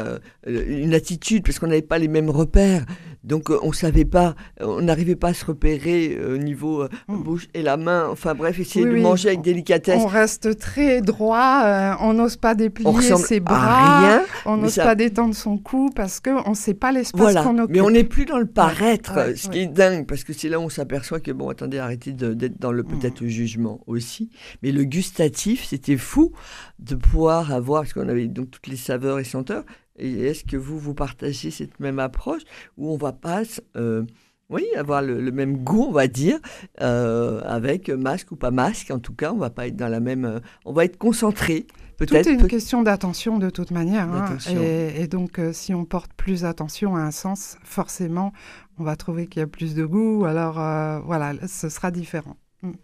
une 0.47 0.93
attitude, 0.95 1.45
parce 1.45 1.59
qu'on 1.61 1.69
n'avait 1.69 1.83
pas 1.83 1.99
les 1.99 2.09
mêmes 2.09 2.31
repères 2.31 2.85
Donc 3.25 3.51
euh, 3.51 3.59
on 3.63 3.73
savait 3.73 4.05
pas, 4.05 4.37
on 4.61 4.83
n'arrivait 4.83 5.17
pas 5.17 5.29
à 5.31 5.35
se 5.35 5.45
repérer 5.45 6.17
au 6.25 6.37
niveau 6.37 6.85
Mm. 7.09 7.23
bouche 7.25 7.49
et 7.55 7.63
la 7.63 7.77
main. 7.77 8.07
Enfin 8.09 8.35
bref, 8.35 8.61
essayer 8.61 8.85
Oui, 8.85 8.91
de 8.93 8.97
oui. 8.97 9.03
manger 9.03 9.29
avec 9.31 9.41
délicatesse. 9.43 10.01
On 10.01 10.07
reste 10.07 10.57
très 10.59 11.01
droit, 11.01 11.63
euh, 11.65 11.93
on 12.03 12.13
n'ose 12.15 12.37
pas 12.37 12.55
déplier 12.55 12.89
ses 13.17 13.41
bras, 13.41 14.01
rien. 14.01 14.23
on 14.45 14.57
n'ose 14.59 14.75
ça- 14.75 14.85
pas 14.85 14.95
détendre 14.95 15.35
son 15.35 15.59
cou 15.59 15.91
parce 15.95 16.21
qu'on 16.21 16.51
ne 16.51 16.55
sait 16.55 16.75
pas 16.75 16.93
l'espace 16.93 17.21
Voilà, 17.21 17.43
qu'on 17.43 17.59
occupe. 17.59 17.75
mais 17.75 17.81
on 17.81 17.91
n'est 17.91 18.05
plus 18.05 18.27
dans 18.27 18.39
le 18.39 18.47
paraître, 18.47 19.17
ouais, 19.17 19.35
ce 19.35 19.49
ouais. 19.49 19.53
qui 19.55 19.59
est 19.61 19.67
dingue, 19.67 20.07
parce 20.07 20.23
que 20.23 20.33
c'est 20.33 20.49
là 20.49 20.61
où 20.61 20.63
on 20.63 20.69
s'aperçoit 20.69 21.19
que, 21.19 21.33
bon, 21.33 21.49
attendez, 21.49 21.79
arrêtez 21.79 22.13
d'être 22.13 22.61
dans 22.61 22.71
le 22.71 22.85
Mm. 22.85 22.87
peut-être 22.87 23.21
le 23.23 23.29
jugement 23.29 23.81
aussi. 23.89 24.31
Mais 24.63 24.71
le 24.71 24.85
gustatif, 24.85 25.65
c'était 25.65 25.97
fou 25.97 26.31
de 26.79 26.95
pouvoir 26.95 27.53
avoir, 27.53 27.83
parce 27.83 27.93
qu'on 27.93 28.09
avait 28.09 28.29
donc 28.29 28.53
toutes 28.53 28.69
les 28.69 28.77
saveurs 28.97 29.19
et 29.19 29.25
senteurs. 29.25 29.65
Et 29.99 30.27
est-ce 30.27 30.45
que 30.45 30.57
vous, 30.57 30.79
vous 30.79 30.95
partagez 30.95 31.51
cette 31.51 31.81
même 31.81 31.99
approche 31.99 32.43
où 32.77 32.91
on 32.93 32.97
va 32.97 33.13
pas, 33.13 33.43
euh, 33.77 34.05
oui, 34.51 34.65
avoir 34.77 35.01
le, 35.03 35.21
le 35.21 35.33
même 35.33 35.57
goût, 35.59 35.87
on 35.89 35.93
va 35.93 36.07
dire, 36.07 36.39
euh, 36.81 37.41
avec 37.45 37.89
masque 37.89 38.33
ou 38.33 38.37
pas 38.37 38.51
masque, 38.51 38.91
en 38.91 38.99
tout 38.99 39.15
cas, 39.15 39.33
on 39.33 39.39
va 39.39 39.51
pas 39.51 39.67
être 39.67 39.77
dans 39.77 39.89
la 39.89 40.01
même, 40.01 40.25
euh, 40.25 40.41
on 40.65 40.73
va 40.73 40.85
être 40.85 40.99
concentré, 40.99 41.63
Tout 41.63 41.77
peut-être. 42.07 42.27
est 42.27 42.33
une 42.35 42.47
question 42.47 42.83
d'attention 42.83 43.39
de 43.39 43.51
toute 43.51 43.71
manière. 43.71 44.09
hein. 44.13 44.37
Et, 44.51 45.03
et 45.03 45.07
donc, 45.09 45.39
euh, 45.39 45.53
si 45.53 45.73
on 45.75 45.85
porte 45.87 46.13
plus 46.15 46.45
attention 46.45 46.95
à 46.97 47.01
un 47.01 47.11
sens, 47.11 47.57
forcément, 47.65 48.33
on 48.79 48.85
va 48.85 48.97
trouver 48.97 49.27
qu'il 49.27 49.41
y 49.41 49.43
a 49.43 49.47
plus 49.47 49.75
de 49.75 49.85
goût. 49.87 50.27
Alors, 50.27 50.61
euh, 50.61 51.01
voilà, 51.01 51.33
ce 51.49 51.69
sera 51.71 51.91
différent. 51.91 52.37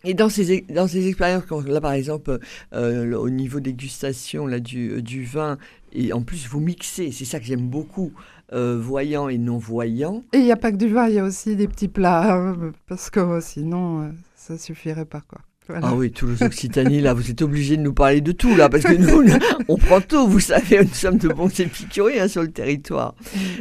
Et 0.05 0.15
dans 0.15 0.29
ces, 0.29 0.63
dans 0.69 0.87
ces 0.87 1.09
expériences, 1.09 1.45
là 1.67 1.81
par 1.81 1.93
exemple, 1.93 2.39
euh, 2.75 3.15
au 3.17 3.31
niveau 3.31 3.61
dégustation 3.61 4.47
là, 4.47 4.61
du, 4.61 4.91
euh, 4.91 5.03
du 5.03 5.25
vin, 5.25 5.59
et 5.93 6.13
en 6.13 6.23
plus 6.23 6.47
vous 6.47 6.61
mixez, 6.61 7.11
c'est 7.11 7.25
ça 7.25 7.39
que 7.39 7.45
j'aime 7.45 7.69
beaucoup, 7.69 8.13
euh, 8.53 8.79
voyant 8.79 9.29
et 9.29 9.39
non 9.39 9.59
voyant. 9.59 10.23
Et 10.33 10.39
il 10.39 10.45
n'y 10.45 10.53
a 10.53 10.57
pas 10.57 10.73
que 10.73 10.77
du 10.77 10.89
vin, 10.89 11.09
il 11.09 11.15
y 11.15 11.19
a 11.19 11.25
aussi 11.25 11.57
des 11.57 11.69
petits 11.69 11.89
plats, 11.89 12.35
hein, 12.35 12.73
parce 12.87 13.09
que 13.09 13.41
sinon, 13.41 14.03
euh, 14.03 14.11
ça 14.37 14.59
suffirait 14.59 15.07
pas. 15.07 15.23
Quoi. 15.23 15.41
Ah 15.69 15.95
oui, 15.95 16.11
Toulouse 16.11 16.43
Occitanie, 16.43 17.01
là, 17.01 17.15
vous 17.15 17.31
êtes 17.31 17.41
obligés 17.41 17.77
de 17.77 17.83
nous 17.83 17.95
parler 17.95 18.21
de 18.21 18.33
tout, 18.33 18.55
là, 18.57 18.69
parce 18.69 18.83
que 18.83 18.95
nous, 18.95 19.33
on 19.69 19.77
prend 19.77 20.01
tout, 20.01 20.27
vous 20.27 20.41
savez, 20.41 20.81
nous 20.83 20.93
sommes 20.93 21.19
de 21.19 21.29
bons 21.29 21.49
épicuriers 21.61 22.21
hein, 22.21 22.29
sur 22.29 22.43
le 22.43 22.51
territoire. 22.51 23.15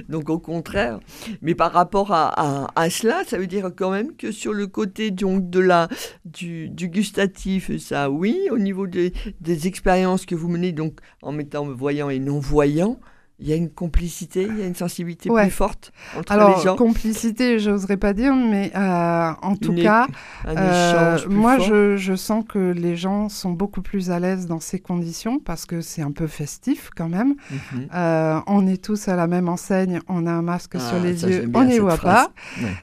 Donc 0.09 0.29
au 0.29 0.39
contraire. 0.39 0.99
Mais 1.41 1.53
par 1.53 1.71
rapport 1.71 2.11
à, 2.11 2.71
à, 2.75 2.89
cela, 2.89 3.23
ça 3.27 3.37
veut 3.37 3.47
dire 3.47 3.69
quand 3.75 3.91
même 3.91 4.15
que 4.15 4.31
sur 4.31 4.53
le 4.53 4.67
côté 4.67 5.11
donc, 5.11 5.49
de 5.49 5.59
la, 5.59 5.89
du, 6.25 6.69
gustatif, 6.87 7.77
ça 7.77 8.09
oui, 8.09 8.47
au 8.51 8.57
niveau 8.57 8.87
des, 8.87 9.13
des 9.39 9.67
expériences 9.67 10.25
que 10.25 10.35
vous 10.35 10.49
menez 10.49 10.71
donc 10.71 10.99
en 11.21 11.31
mettant 11.31 11.65
voyant 11.65 12.09
et 12.09 12.19
non 12.19 12.39
voyant, 12.39 12.99
il 13.41 13.49
y 13.49 13.54
a 13.54 13.56
une 13.56 13.69
complicité, 13.69 14.43
il 14.43 14.60
y 14.60 14.62
a 14.63 14.67
une 14.67 14.75
sensibilité 14.75 15.30
Ouais. 15.32 15.43
plus 15.43 15.51
forte 15.51 15.91
entre 16.17 16.32
Alors, 16.32 16.58
les 16.58 16.63
gens. 16.63 16.75
complicité, 16.75 17.58
j'oserais 17.60 17.97
pas 17.97 18.13
dire, 18.13 18.34
mais 18.36 18.71
euh, 18.75 19.32
en 19.41 19.56
tout 19.56 19.71
Une 19.73 19.82
cas, 19.82 20.08
euh, 20.47 21.17
moi, 21.30 21.58
je, 21.60 21.97
je 21.97 22.15
sens 22.15 22.43
que 22.47 22.60
les 22.71 22.95
gens 22.95 23.30
sont 23.30 23.51
beaucoup 23.51 23.82
plus 23.82 24.12
à 24.12 24.19
l'aise 24.19 24.45
dans 24.45 24.60
ces 24.60 24.80
conditions 24.80 25.39
parce 25.39 25.65
que 25.65 25.82
c'est 25.82 26.01
un 26.01 26.12
peu 26.12 26.27
festif 26.27 26.89
quand 26.95 27.10
même. 27.10 27.36
Mhm. 27.49 27.88
Euh, 27.93 28.39
on 28.47 28.67
est 28.67 28.84
tous 28.84 29.08
à 29.08 29.15
la 29.15 29.27
même 29.27 29.49
enseigne, 29.49 29.99
on 30.08 30.25
a 30.27 30.32
un 30.32 30.41
masque 30.41 30.80
sur 30.80 30.97
Ah, 30.97 31.04
les 31.04 31.17
ça, 31.17 31.27
yeux, 31.30 31.49
on 31.54 31.63
n'y 31.63 31.80
voit 31.80 31.97
phrase. 31.97 32.27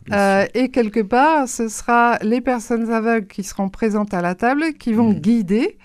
pas. 0.09 0.17
Ouais, 0.43 0.51
et 0.55 0.71
quelque 0.71 1.01
part, 1.01 1.49
ce 1.49 1.69
sera 1.69 2.19
les 2.23 2.41
personnes 2.41 2.91
aveugles 2.91 3.27
qui 3.29 3.43
seront 3.45 3.69
présentes 3.69 4.13
à 4.15 4.23
la 4.23 4.35
table 4.35 4.73
qui 4.79 4.93
vont 4.93 5.11
Mhm. 5.11 5.21
guider, 5.21 5.79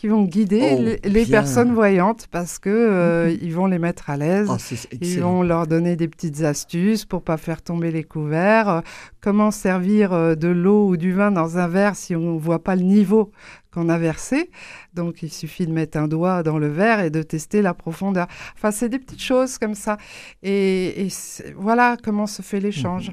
qui 0.00 0.08
vont 0.08 0.22
guider 0.22 0.78
Oh, 0.78 1.08
les, 1.08 1.26
personnes 1.26 1.74
voyantes 1.74 2.26
parce 2.30 2.58
que 2.58 2.70
euh, 2.70 3.36
ils 3.42 3.52
vont 3.52 3.66
les 3.66 3.78
mettre 3.78 4.08
à 4.08 4.16
l'aise. 4.16 4.48
Oh, 4.50 4.56
Ils 4.98 5.20
vont 5.20 5.42
leur 5.42 5.66
donner 5.66 5.94
des 5.94 6.08
petites 6.08 6.40
astuces 6.40 7.04
pour 7.04 7.22
pas 7.22 7.36
faire 7.36 7.60
tomber 7.60 7.90
les 7.90 8.02
couverts. 8.02 8.68
euh, 8.70 8.80
comment 9.20 9.50
servir 9.50 10.14
euh, 10.14 10.36
de 10.36 10.48
l'eau 10.48 10.88
ou 10.88 10.96
du 10.96 11.12
vin 11.12 11.30
dans 11.30 11.58
un 11.58 11.68
verre 11.68 11.96
si 11.96 12.16
on 12.16 12.38
voit 12.38 12.64
pas 12.64 12.76
le 12.76 12.82
niveau 12.82 13.30
qu'on 13.74 13.90
a 13.90 13.98
versé? 13.98 14.48
Donc 14.94 15.22
il 15.22 15.30
suffit 15.30 15.66
de 15.66 15.72
mettre 15.72 15.98
un 15.98 16.08
doigt 16.08 16.42
dans 16.42 16.56
le 16.56 16.68
verre 16.68 17.00
et 17.00 17.10
de 17.10 17.20
tester 17.20 17.60
la 17.60 17.74
profondeur. 17.74 18.26
Enfin, 18.54 18.70
c'est 18.70 18.88
des 18.88 19.00
petites 19.00 19.22
choses 19.22 19.58
comme 19.58 19.74
ça. 19.74 19.98
Et, 20.42 21.08
voilà 21.56 21.98
comment 22.02 22.26
se 22.26 22.40
fait 22.40 22.60
l'échange. 22.60 23.12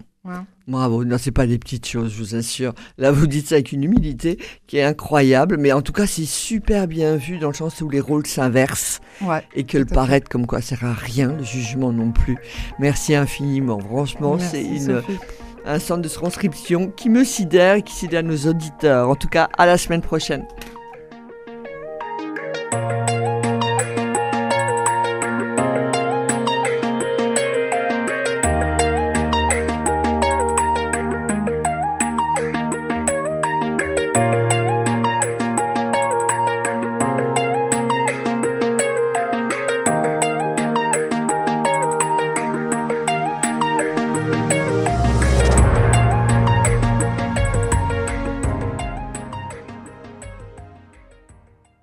Bravo, 0.68 1.06
non, 1.06 1.18
c'est 1.18 1.32
pas 1.32 1.48
des 1.48 1.58
petites 1.58 1.88
choses, 1.88 2.12
je 2.12 2.18
vous 2.18 2.36
assure. 2.36 2.74
Là, 2.98 3.12
vous 3.12 3.26
dites 3.28 3.48
ça 3.48 3.56
avec 3.56 3.72
une 3.72 3.84
humilité 3.86 4.38
qui 4.68 4.78
est 4.78 4.84
incroyable, 4.84 5.56
mais 5.58 5.72
en 5.72 5.82
tout 5.82 5.94
cas, 5.94 6.06
c'est 6.06 6.26
super 6.26 6.88
bien 6.88 7.16
vu 7.16 7.38
dans 7.40 7.48
le 7.48 7.54
sens 7.54 7.80
où 7.82 7.90
les 7.90 8.02
rôles 8.02 8.28
s'inversent 8.28 9.00
Ouais. 9.22 9.44
et 9.56 9.64
que 9.64 9.78
le 9.78 9.86
paraître 9.86 10.28
comme 10.30 10.46
quoi 10.46 10.60
ça 10.62 10.76
sert 10.76 10.86
à 10.90 10.94
rien, 10.94 11.32
le 11.38 11.44
jugement 11.44 11.92
non 11.94 12.12
plus. 12.12 12.38
Merci 12.80 13.16
infiniment. 13.16 13.80
Franchement, 13.80 14.38
c'est 14.40 14.64
une, 14.64 14.80
Sophie. 15.02 15.18
un 15.66 15.80
centre 15.80 16.02
de 16.02 16.10
transcription 16.10 16.92
qui 16.92 17.10
me 17.10 17.24
sidère 17.24 17.76
et 17.76 17.82
qui 17.82 17.94
sidère 17.94 18.24
nos 18.24 18.38
auditeurs. 18.48 19.10
En 19.10 19.16
tout 19.16 19.30
cas, 19.30 19.48
à 19.58 19.66
la 19.66 19.78
semaine 19.78 20.02
prochaine. 20.02 20.44